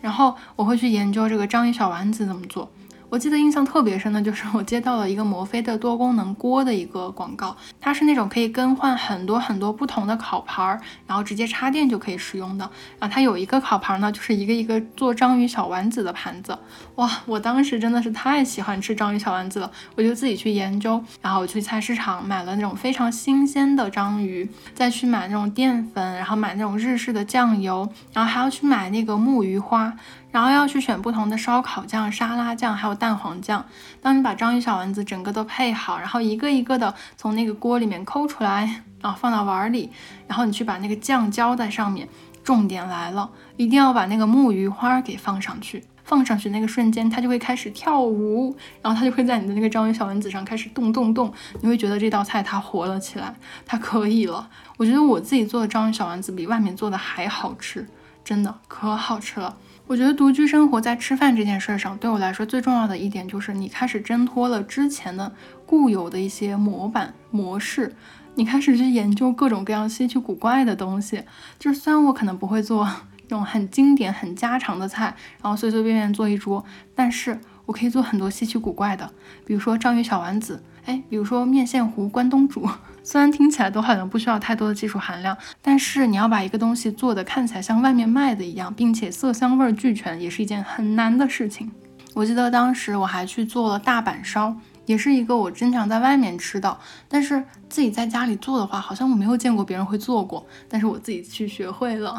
[0.00, 2.70] 然后我会去研究这个章鱼小丸子怎么做。
[3.10, 12.70] 我记得印象特别深的就是我接到了一个摩飞的多功能锅的一个广告，它是那种可以更换很多很多不同的烤盘儿，然后直接插电就可以使用的。
[12.98, 16.56] 然后它有一个烤盘呢，就是一个一个做章鱼小丸子的盘子。
[16.96, 29.94] 哇，我当时真的是太喜欢吃章鱼小丸子了，我就自己去研究，然后我去菜市场买了那种非常新鲜的章鱼，再去买那种淀粉，然后买那种日式的酱油，然后还要去买那个木鱼花。
[30.38, 33.64] 然后要去选不同的烧烤酱、沙拉酱，还有蛋黄酱。
[34.00, 39.90] 当你把章鱼小丸子整个都配好，然后一个一个的从那个锅里面抠出来，然后放到碗里，
[40.28, 42.08] 然后你去把那个酱浇在上面。
[42.44, 45.82] 重点来了，一定要把那个木鱼花给放上去。
[46.04, 51.34] 放上去那个瞬间，它就会开始跳舞，然后它就会在你的那个章鱼小丸子上开始动动动。
[51.62, 53.34] 你会觉得这道菜它活了起来，
[53.66, 54.48] 它可以了。
[54.76, 57.88] 我觉得我自己做的章鱼小丸子比外面做的还好吃，
[58.22, 59.56] 真的可好吃了。
[59.88, 65.32] 我觉得独居生活在吃饭这件事上，对我来说最重要的一点就是，你开始挣脱了之前的
[65.64, 67.96] 固有的一些模板模式，
[68.34, 71.22] 你开始去研究各种各样稀奇古怪的东西。
[71.58, 72.86] 就是虽然我可能不会做
[73.28, 76.62] 那种很经典、很家常的菜，然后随随便便做一桌，
[76.94, 79.08] 但是我可以做很多稀奇古怪的，
[79.44, 82.66] 比如说章鱼小丸子，哎，比如说面线糊关东煮。
[83.04, 91.70] 虽然听起来都好像不需要太多的技术含量，但是你要把一个东西做的看起来像外面卖的一样，并且色香味俱全，也是一件很难的事情。
[92.14, 96.74] 我记得当时我还去做了大阪烧，也是一个我经常在外面吃的，
[97.06, 102.18] 但是自己在家里做的话，好像我没有见过别人会做过，但是我自己去学会了。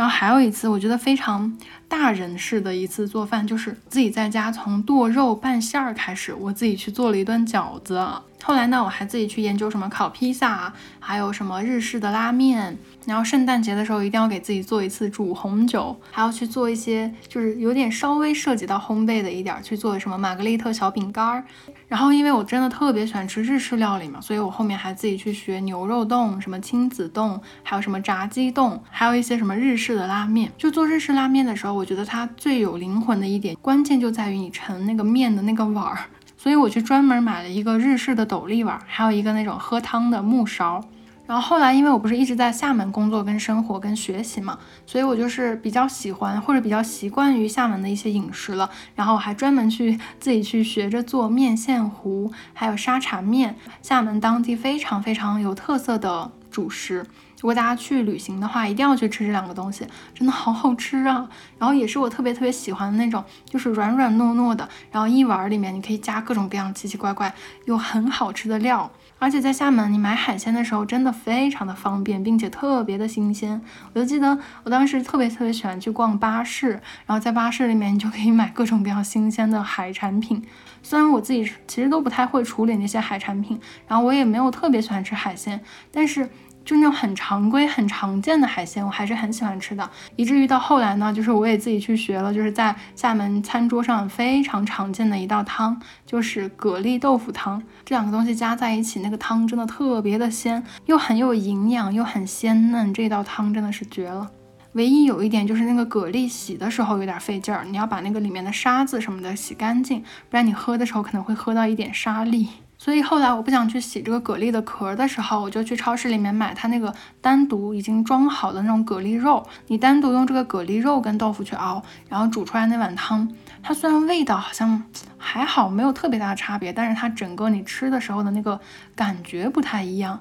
[0.00, 1.54] 然后还有一次，我觉得非常
[1.86, 8.02] 大人式的一次做饭，就是自己在家从剁肉拌馅儿开始，我自己去做了一顿饺子。
[8.42, 12.78] 后来呢，我还自己去研究什么烤披萨，还有什么日式的拉面。
[13.04, 21.44] 然后圣诞节的时候一定要给自己做一次煮红酒，还要去做一些就是有点稍微涉及到烘焙的一点儿，去做什么玛格丽特小饼干儿。
[21.90, 30.52] 然后因为我真的特别喜欢吃日式料理嘛，所以我后面还自己去学牛肉冻、什么亲子冻，还有什么炸鸡冻，还有一些什么日式的拉面。
[30.56, 35.98] 就做日式拉面的时候，我觉得它最有灵魂的一点，关键就在于你盛那个面的那个碗儿。
[36.36, 40.84] 所以我去专门买了一个日式的斗笠碗，还有一个那种喝汤的木勺。
[41.30, 48.68] 然后后来，因为我不是一直在厦门工作、跟生活、跟学习嘛，所以我就是比较喜欢或者比较习惯于厦门的一些饮食了。
[48.96, 57.06] 然后我还专门去自己去学着做面线糊，还有沙茶面，厦门当地非常非常有特色的主食。
[57.36, 61.28] 如果大家去旅行的话，一定要去吃这两个东西，真的好好吃啊！
[61.58, 67.32] 然后也是我特别特别喜欢的那种，就是软软糯糯的，然后一碗里面你可以加各种各样奇奇怪怪
[67.66, 68.90] 又很好吃的料。
[69.20, 73.60] 而且在厦门，你买海鲜的时候真的非常的方便，并且特别的新鲜。
[73.92, 76.70] 我就记得我当时特别特别喜欢去逛巴士，
[77.06, 80.42] 然后在巴士里面你就可以买各种各样新鲜的海产品。
[80.82, 85.60] 虽然我自己其实都不太会处理那些海产品，然后我也没有特别喜欢吃海鲜，
[85.92, 86.28] 但是。
[86.70, 89.90] 就那种很常规、很常见的海鲜，我还是很喜欢吃的。
[90.14, 97.60] 以至于到后来呢，就是我也自己去学了，就是在厦门餐桌上非常常见的一道汤，就是蛤蜊豆腐汤。
[97.84, 102.94] 这两个东西加在一起，那个汤真的特别的鲜，又很有营养，又很鲜嫩。
[102.94, 104.30] 这道汤真的是绝了。
[104.74, 109.98] 唯一有一点就是那个蛤蜊洗的时候有点费劲儿，你要把那个里面的沙子什么的洗干净，
[110.30, 112.48] 不然你喝的时候可能会喝到一点沙粒。
[112.82, 119.46] 所以后来我不想去洗这个蛤蜊的壳的时候，我就去超市里面买它那个单独已经装好的那种蛤蜊肉。
[119.66, 123.28] 你单独用这个蛤蜊肉跟豆腐去熬，然后煮出来那碗汤，
[123.62, 124.82] 它虽然味道好像
[125.18, 128.58] 还好，没有特别大的差别，但是它整个你吃的时候的那个
[128.96, 130.18] 感觉不太一样。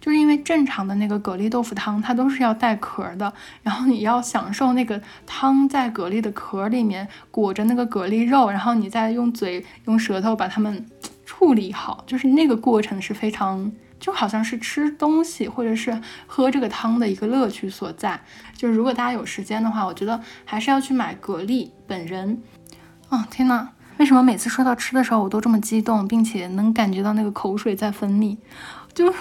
[0.00, 3.30] 就是因为正常的那个蛤蜊豆腐汤，它都是要带壳的，
[3.62, 10.86] 然后你要享受那个汤在蛤蜊的壳里面裹着那个蛤蜊肉，然后你再用嘴用舌头把它们。
[11.38, 13.70] 处理好，就是那个过程是非常，
[14.00, 18.20] 就好像是吃东西或者是喝这个汤的一个乐趣所在。
[18.56, 22.42] 就是如果大家有时间的话，我觉得还是要去买蛤蜊本人。
[23.08, 28.36] 哦天呐，为什么每次说到吃的时候我都这么激动，并且能感觉到那个口水在分泌？
[28.92, 29.14] 就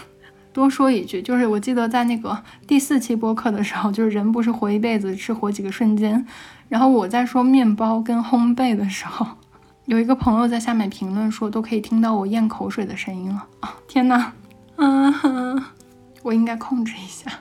[0.52, 6.26] 多说一句，就是我记得在那个第四期播客的时候，就是人不是活一辈子，是活几个瞬间。
[6.68, 9.37] 然后我在说面包跟烘焙的时候。
[9.88, 13.74] 有一个朋友在下面评论说，都可以听到我咽口水的声音了啊！
[13.88, 14.34] 天哪，
[14.76, 15.64] 嗯，
[16.22, 17.32] 我应该控制一下。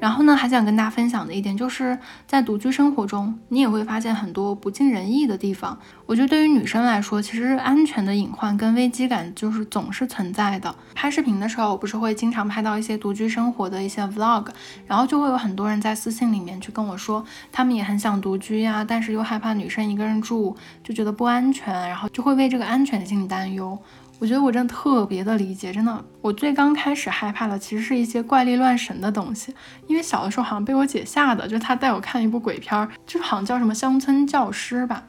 [0.00, 5.78] 然后呢，还想跟大家分享的一点，就是在独居生活中，你也会发现很多不尽人意的地方。
[6.06, 10.74] 我觉得对于女生来说，其实安全的隐患跟危机感就是总是存在的。
[10.94, 14.46] 拍视频的时候，我不是会经常拍到一些独居生活的一些 vlog，
[14.86, 23.78] 然后就会有很多人在私信里面去跟我说，他们也很想独居呀，但是又害怕女生一个人住，就觉得不安全，然后就会为这个安全性担忧。
[24.20, 29.54] 我觉得我真的特别的理解，真的，我最刚开始害怕的其实是一些怪力乱神的东西，
[29.86, 35.04] 因为小的时候好像被我姐吓的，就是她带我看一部鬼片，就是好像叫什么乡村教师吧，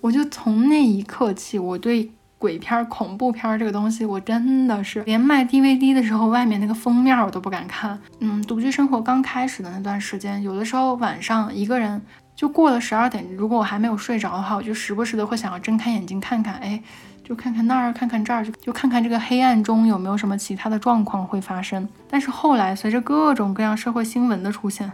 [0.00, 7.96] 我就从那一刻起，我对鬼片、恐怖片这个东西，我真的是连卖 DVD 的时候，外面那个封面我都不敢看。
[8.18, 12.02] 嗯，独居生活刚开始的那段时间，有的时候晚上一个人
[12.34, 16.82] 就过了十二点，如果我还没有睡着的话，我就时不时的会想要睁开眼睛看看，哎。
[17.28, 21.86] 就看看那儿，看看这儿，就就看看这个黑暗中有没有什么其他的状况会发生。
[22.08, 24.90] 但是后来随着各种各样社会新闻的出现，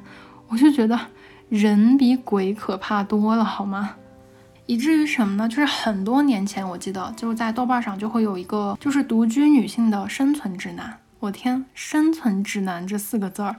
[0.49, 0.99] 我就觉得
[1.49, 3.95] 人比鬼可怕多了，好吗？
[4.67, 5.49] 以至于什么呢？
[5.49, 10.99] 就是很多年前，我记得就是在豆瓣上就会有一个就是独居女性的生存指南。
[11.21, 13.55] 我天，生存指南这四个字儿。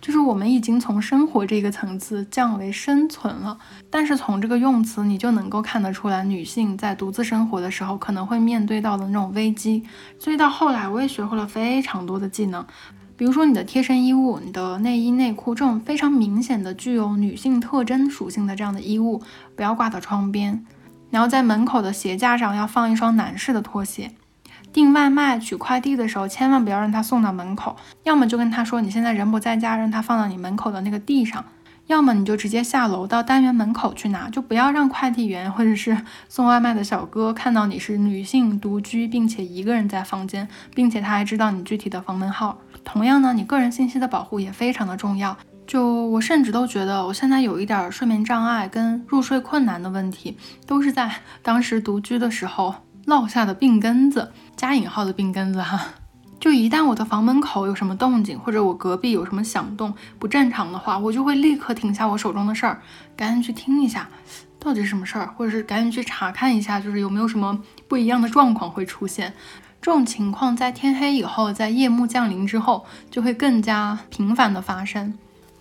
[0.00, 3.58] 就是我们已经从生活这个层次降为生存了，
[3.90, 9.82] 但是从这个用词你就能够看得出来，女性在独自生活的时候可能会面对到的那种危机。
[10.18, 12.64] 所以到后来我也学会了非常多的技能，
[13.16, 19.22] 比如说你的贴身衣物、你的内衣内裤这种非常明显的具有女性特征属性的这样的衣物，
[19.56, 20.64] 不要挂到窗边。
[21.10, 24.12] 然后在门口的鞋架上要放一双男士的拖鞋。
[24.76, 31.42] 订外卖、取快递的时候，千万不要让他送到门口，要么就跟他说你现在人不在家，让他放到你门口的那个地上。
[31.86, 35.96] 要么你就直接下楼到单元门口去拿，就不要让快递员或者是
[36.28, 42.58] 送外卖的小哥看到你是女性独居，并且一个人在房间，并且他还知道你具体的房门号。
[42.84, 45.34] 同样呢，你个人信息的保护也非常的重要。
[45.66, 51.10] 就我甚至都觉得，我现在有一点睡眠障碍跟入睡困难的问题，都是在
[51.40, 52.74] 当时独居的时候
[53.06, 55.86] 落下的病根子，加引号的病根子哈。
[56.38, 62.80] 就一旦我的房门口有什么动静，或者我隔壁有什么响动不正常的话，我就会立刻停下我手中的事儿，
[63.16, 64.08] 赶紧去听一下，
[64.60, 69.32] 到底是什么事儿，或者是赶紧去查看一下，就是有没有什么不一样的状况会出现。
[69.80, 75.14] 这种情况在天黑以后，在夜幕降临之后，就会更加频繁的发生。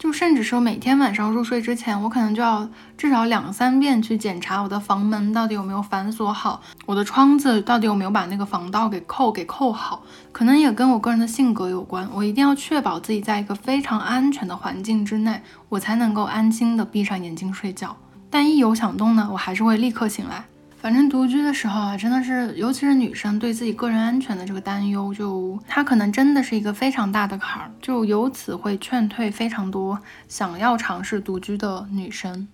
[0.05, 10.03] 就甚至说每天晚上入睡之前，我可能就要至少两三遍去检查我的房门到底有没有反锁好，我的窗子到底有没有把那个防盗给扣给扣好。
[10.31, 17.97] 可能也跟我个人的性格有关，我一定要确保自己在一个非常安全的环境之内，我才能够安心的闭上眼睛睡觉。
[18.29, 20.45] 但一有响动呢，我还是会立刻醒来。
[20.85, 32.47] 反正独居的时候啊，真的是，尤其是女生对自己个人安全的这个担忧，就她可能真的是一个非常大的坎儿，就由此会劝退非常多想要尝试独居的女生。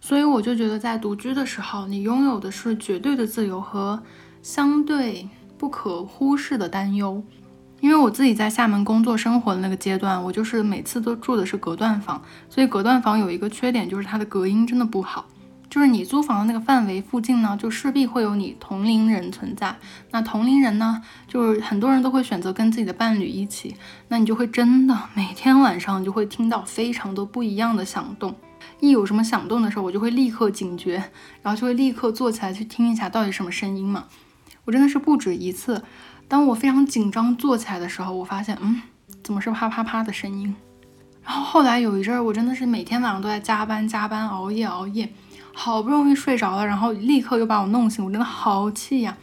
[0.00, 4.02] 所以我就觉得，在独居的时候，你拥有的是绝对的自由和
[4.42, 7.22] 相对不可忽视的担忧。
[7.78, 12.20] 因为我自己在厦门工作生活的那个阶段，我就是每次都住的是隔断房，
[12.50, 15.24] 所以隔断房有一个缺点，就是它的隔音真的不好。
[15.76, 19.76] 就是你租房的那个范围附近呢，就势必会有你同龄人存在。
[20.10, 23.76] 那同龄人呢，就是很多人都会选择跟自己的伴侣一起。
[24.08, 28.34] 那你就会真的每天晚上就会听到非常多不一样的响动。
[28.80, 30.94] 一有什么响动的时候，我就会立刻警觉，
[31.42, 34.06] 然后就会立刻坐起来去听一下到底什么声音嘛。
[34.64, 35.84] 我真的是不止一次，
[36.26, 38.80] 当我非常紧张坐起来的时候，我发现，嗯，
[39.22, 40.56] 怎么是啪啪啪的声音？
[41.22, 45.12] 然后后来有一阵儿，我真的是每天晚上都在加班加班熬夜熬夜。
[45.58, 49.16] 好不容易睡着了，然后立刻又把我弄醒，我真的好气呀！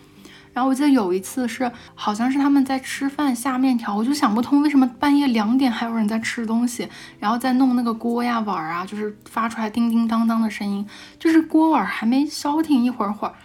[0.51, 10.85] 然后我记得有一次是，好像是他们在吃饭下面条，我就想不通为什么半夜两点还有人在吃东西，然后在弄那个锅呀碗啊，就是发出来叮叮当当的声音，
[11.19, 13.35] 就是锅碗还没消停一会儿会儿，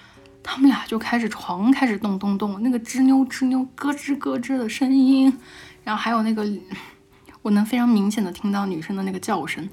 [0.43, 5.31] 他们俩就开始床开始动动动，那个吱扭吱扭咯吱咯吱的声音，
[5.85, 6.43] 然后还有那个，
[7.43, 9.69] 我能非常明显的听到女生的那个叫声。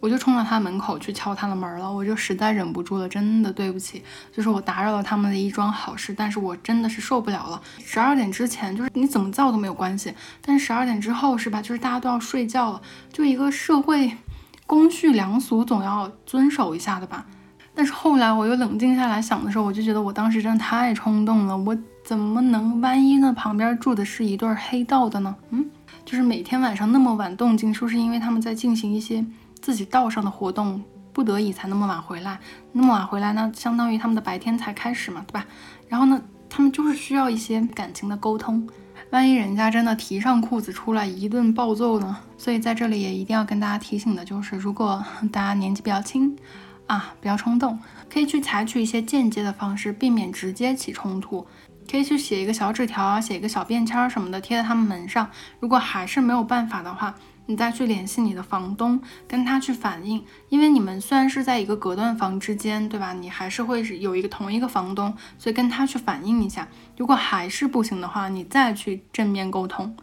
[0.00, 7.60] 我就冲到他门口去敲他的门了，我就实在忍不住了，真的对不起，就是我打扰了他们的一桩好事，但是我真的是受不了了。
[7.84, 11.60] 十二点之前，就是你怎么造都没有关系，但是十二点之后是吧？
[11.60, 12.80] 就是大家都要睡觉了，
[13.12, 14.10] 就一个社会
[14.66, 17.26] 公序良俗总要遵守一下的吧。
[17.74, 25.36] 但是后来我又冷静下来想的时候，我就觉得我当时真的太冲动了，我怎么能万一那旁边住的是一对黑道的呢？
[25.50, 25.64] 嗯，
[26.04, 29.24] 就是每天晚上那么晚动静，是不是因为他们在进行一些。
[29.60, 30.82] 自己道上的活动，
[31.12, 32.38] 不得已才那么晚回来，
[32.72, 35.46] 那么晚回来呢，相当于他们的白天才开始嘛，对吧？
[35.88, 38.66] 然后呢，他们就是需要一些感情的沟通，
[39.10, 42.16] 万一人家真的提上裤子出来一顿暴揍呢？
[42.38, 46.36] 所以在这里也一定要跟大家提醒的就是，如果大家年纪比较轻
[46.86, 47.78] 啊，比较冲动，
[48.12, 51.46] 可以去采取一些间接的方式，避免直接起冲突，
[51.90, 55.28] 可以去写一个小纸条啊，写一个小便签什么的贴在他们门上。
[55.58, 57.14] 如果还是没有办法的话，
[57.50, 63.12] 你再去联系你的房东，跟他去反映，因为你们虽然是在一个隔断房之间，对吧？
[63.12, 66.68] 你还是会是有一个同一个房东，所以跟他去反映一下。
[66.96, 69.96] 如果还是不行的话，你再去正面沟通。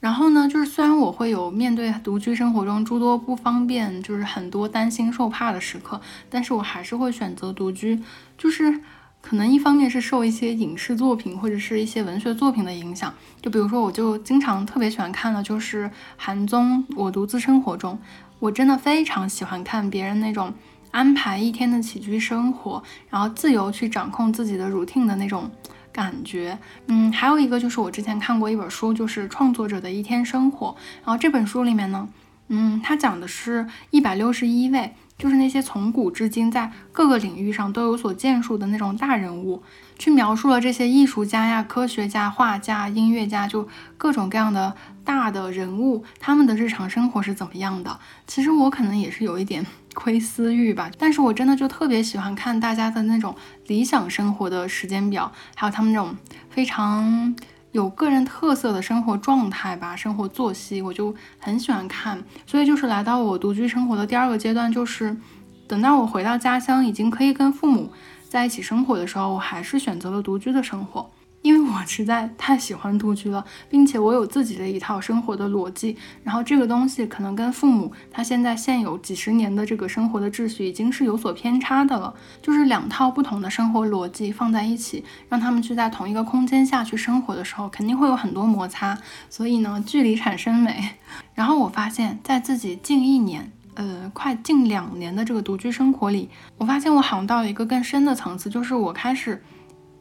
[0.00, 6.00] 然后呢，就是虽然我会有面对独居生活中诸多不方便，就是很多担心受怕的时刻，
[6.30, 8.00] 但是我还是会选择独居，
[8.38, 8.80] 就是。
[9.28, 13.12] 可能一方面是受一些影视作品或者是一些文学作品的影响，
[13.42, 17.98] 就比如说，我就经常特别喜欢看的就是韩综《我独自生活》中，
[18.38, 20.54] 我真的非常喜欢看别人那种
[20.92, 25.50] 安排一天的起居生活，然后自由去掌控自己的 routine 的那种
[25.92, 26.56] 感觉。
[26.86, 30.68] 嗯，还有一个就是我之前看过一本书，就是《创作者的一天生活》，
[31.04, 32.08] 然后这本书里面呢，
[32.46, 34.94] 嗯，它讲的是一百六十一位。
[35.18, 39.62] 就是那些从古至今在各个领域上都有所建树的那种大人物，
[39.98, 47.98] 去描述了这些艺术家呀、科学家、画家、音乐家，就各种各样的大的人物，他们的日常生活是怎么样的。
[48.26, 49.64] 其实我可能也是有一点
[49.94, 53.34] 窥私欲吧，但是我真的就特别喜欢看大家的那种
[53.66, 56.14] 理想生活的时间表，还有他们那种
[56.50, 57.34] 非常。
[57.76, 62.18] 有个人特色的生活状态吧，生活作息，我就很喜欢看。
[62.46, 65.14] 所以就是来到我独居生活的第二个阶段，就是
[65.68, 67.92] 等到我回到家乡，已经可以跟父母
[68.30, 71.10] 在一起生活的时候，我还是选择了独居的生活。
[71.42, 82.12] 因为我实在太喜欢独居了，并且我有自己的一套生活的逻辑，然后这个东西可能跟父母他现在现有几十年的这个生活的秩序已经是有所偏差的了，
[82.42, 88.98] 就是两套不同的生活逻辑放在一起，让他们去在同一个空间下去生活的时候，肯定会有很多摩擦，
[89.30, 90.96] 所以呢，距离产生美。
[91.34, 96.28] 然后我发现，在自己近一年，呃，快近两年的这个独居生活里，
[96.58, 99.40] 我发现我好像到了一个更深的层次，就是我开始。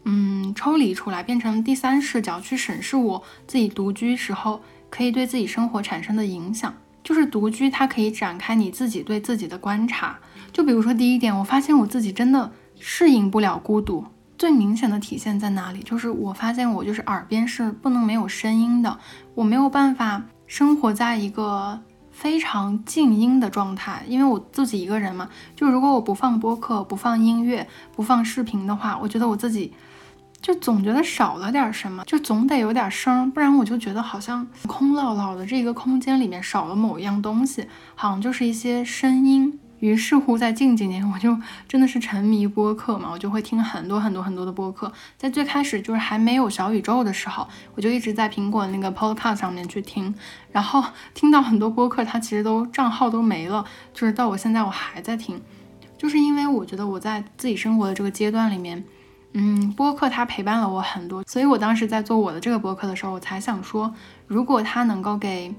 [0.05, 6.73] 嗯，抽离出来，变成第三视角去审视我自己独居时候可以对自己生活产生的影响。
[7.03, 10.17] 就是独居，它可以展开你自己对自己的观察。
[10.51, 14.03] 就比如说第一点，我发现我自己真的适应不了孤独。
[14.37, 15.79] 最明显的体现在哪里？
[15.81, 18.99] 就是我发现我就是耳边是不能没有声音的，
[19.33, 21.79] 我没有办法生活在一个
[22.11, 25.29] 非常静音的状态，因为我自己一个人嘛。
[25.55, 29.73] 就如果我不放播客、不放音乐、不放视频的话，我觉得我自己。
[30.45, 39.59] 就总觉得少了点什么，就总得有点声，不然我就觉得好像空落落的这个空间里面少了某一样东西，好像就是一些声音。
[39.79, 41.35] 于是乎，在近几年，我就
[41.67, 44.93] 真的是沉迷播客嘛，我就会听很多很多很多的播客。
[45.17, 50.13] 在最开始就是还没有小宇宙的时候，我就一直在苹果那个 Podcast 上面去听，
[50.51, 50.83] 然后
[51.15, 53.65] 听到很多播客，它其实都账号都没了，
[53.95, 55.41] 就是到我现在我还在听，
[55.97, 58.83] 就是因为我觉得我在自己生活的这个阶段里面。
[59.37, 63.93] 嗯，播客它陪伴了我很多，所以我当时在做我的这个播客的时候，我才想说，
[64.27, 65.53] 如果它能够给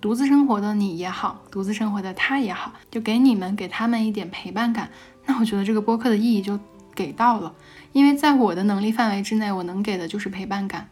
[0.00, 4.90] 独自生活的你也好，独自生活的他也好，就给你们给他们一点陪伴感，
[5.26, 6.58] 那我觉得这个播客的意义就
[6.96, 7.54] 给到了，
[7.92, 10.88] 因为在我的能力范围之内，我能给的就是陪伴感。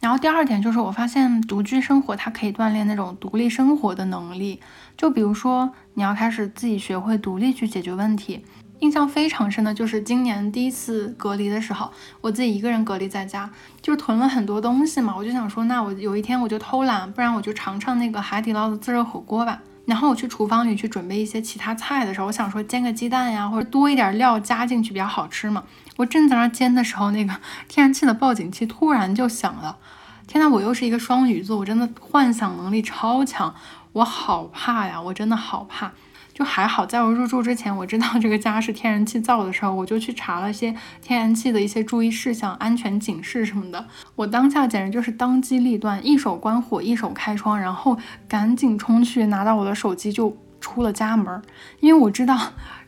[0.00, 4.60] 然后第二点就是，我发现独居生活它可以锻炼那种独立生活的能力，
[4.96, 8.42] 就比如说你要开始自己学会独立去解决问题。
[8.80, 13.50] 印象非常深的就是今年第一次隔离的时候，我自己一个人隔离在家，
[13.82, 15.14] 就囤了很多东西嘛。
[15.16, 19.60] 我就想说，那我有一天我就偷懒，不然我就尝尝那个海底捞的自热火锅吧。
[19.84, 25.64] 然后我去厨房里去准备一些其他菜的时候，我想说煎个鸡蛋呀，或者多一点料加进去比较好吃嘛。
[25.96, 27.34] 我正在那煎的时候，那个
[27.66, 29.78] 天然气的报警器突然就响了。
[30.26, 33.54] 天呐，我又是一个双鱼座，我真的幻想能力超强，
[33.92, 35.90] 我好怕呀，我真的好怕。
[36.38, 40.72] 就还好，在我入住之前，我知道这个家是天然气灶的时候，我就去查了些
[41.02, 43.84] 天然气的一些注意事项、安全警示什么的。
[44.14, 51.42] 我当下简直就是当机立断，一手关火，一手开窗，然后赶紧冲去拿到我的手机就出了家门。
[51.80, 52.38] 因为我知道，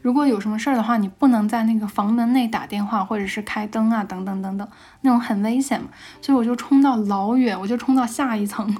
[0.01, 4.69] 如果有什么事儿的话，你不能在那个房门内打电话或者是开灯啊，等等等等，
[5.01, 5.89] 那种很危险嘛。
[6.23, 8.77] 所以我就冲到老远，我就冲到下一层。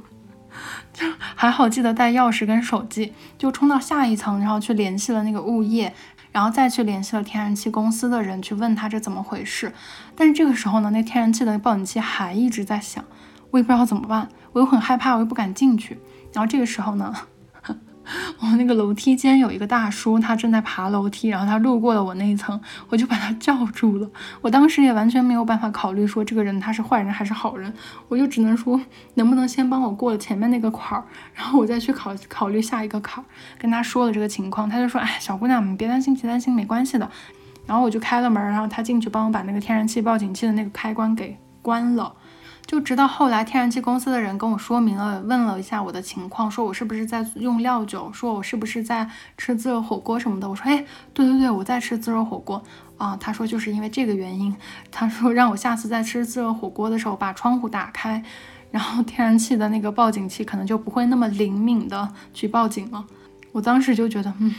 [1.35, 5.95] 还好，记得带钥匙跟手机，就冲到下一层，然后去联系了那个物业，
[6.33, 9.73] 然后再去联系了天然气公司的人，去问他这怎么回事。
[10.15, 13.05] 但是这个时候呢，那天然气的报警器还一直在响，
[13.51, 15.99] 我也不知道怎么办，我又很害怕，我又不敢进去。
[16.33, 17.15] 然后这个时候呢。
[18.41, 24.11] 我那个楼梯间有一个大叔，他正在爬楼梯，然后他路过了我那一层，我就把他叫住了。
[24.41, 27.73] 我当时也完全没有办法考虑说这个人他是坏人还是好人，
[28.09, 28.81] 我就只能说
[29.15, 31.05] 能不能先帮我过了前面那个坎儿，
[31.35, 33.27] 然后我再去考考虑下一个坎儿。
[33.59, 37.09] 跟他说了这个情况，他就说：“哎，小姑娘，你别担心，别担心，没关系的。”
[37.67, 42.13] 然后我就开了门，然后他进去帮我把那个天然气报警器的那个开关给关了。
[42.71, 50.49] 就直到后来，天然气公司的人跟我说明了，问了一下我的情况，说我是不是在用料酒，说我是不是在吃自热火锅什么的。
[50.49, 52.63] 我说，哎，对对对，我在吃自热火锅
[52.97, 53.17] 啊。
[53.17, 54.55] 他说就是因为这个原因，
[54.89, 58.23] 他说让我下次在吃自热火锅的时候把窗户打开，
[58.71, 63.05] 然后天然气的那个报警器可能就不会那么灵敏的去报警了。
[63.51, 64.55] 我当时就觉得，嗯，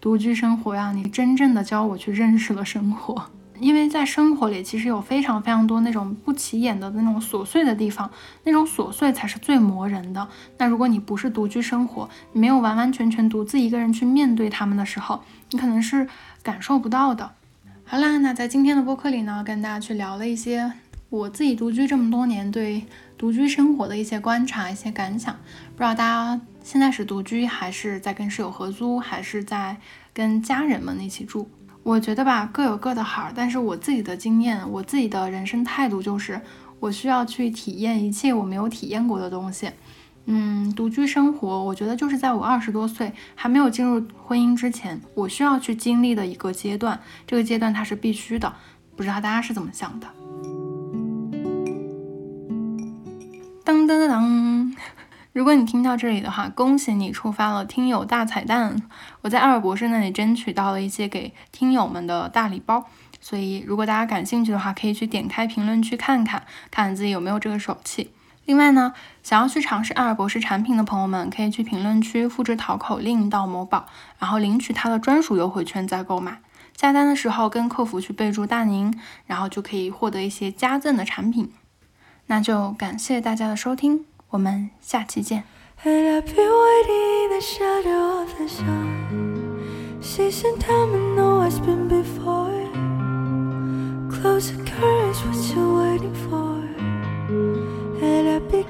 [0.00, 3.26] 独居生活呀，你真正的教我去认识了生活。
[3.62, 8.10] 因为在生活里，其实有非常非常多那种不起眼的那种琐碎的地方，
[8.42, 10.26] 那种琐碎才是最磨人的。
[10.58, 16.08] 那如果你不是独居生活，你没有完完全全独自一个人去面对他们的时候，你可能是
[16.42, 17.30] 感受不到的。
[17.84, 20.72] 好啦，那在今天的播客里呢，跟大家去聊了一些
[21.08, 22.84] 我自己独居这么多年对
[23.16, 25.32] 独居生活的一些观察、一些感想。
[25.76, 29.76] 不知道大家现在是独居，还是在跟室友合租，还是在
[30.12, 31.48] 跟家人们一起住？
[31.84, 36.40] 我觉得吧，各有各的好，但是我自己的经验，我自己的人生态度就是，
[36.78, 39.68] 我需要去体验一切我没有体验过的东西。
[40.26, 47.00] 嗯，独居生活，我觉得就是在我二十多岁还没有进入婚姻之前，我需要去经历的一个阶段。
[47.26, 48.54] 这个阶段它是必须的，
[48.94, 50.06] 不知道大家是怎么想的？
[55.32, 58.76] 如果你听到这里的话，恭喜你触发了听友大彩蛋！
[59.22, 62.84] 我在艾尔博士那里争取到了一些给听友们的大礼包，
[63.18, 68.10] 所以如果大家感兴趣的话，可以去点开评论区看看，看自己有没有这个手气。
[68.44, 73.86] 另外呢，想要去尝试艾尔博士产品的朋友们，可以去评论区复制淘口令到某宝，
[74.18, 76.42] 然后领取它的专属优惠券再购买。
[76.76, 78.92] 下单的时候跟客服去备注大宁，
[79.24, 81.50] 然后就可以获得一些加赠的产品。
[82.26, 85.43] 那就感谢大家的收听，我们下期见。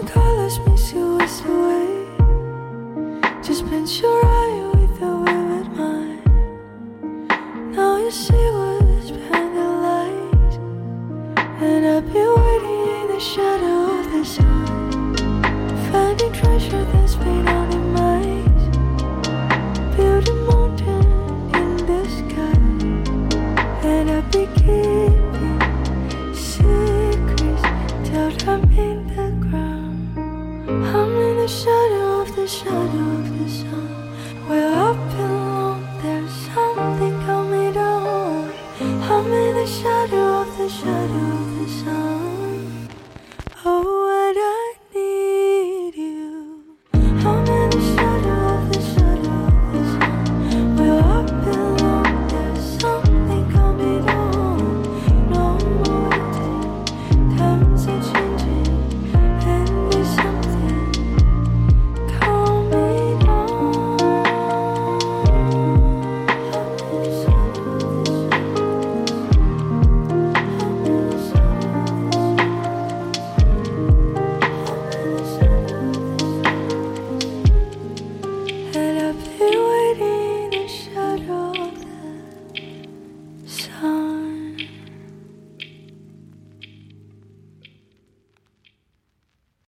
[0.06, 1.87] colors makes you waste away.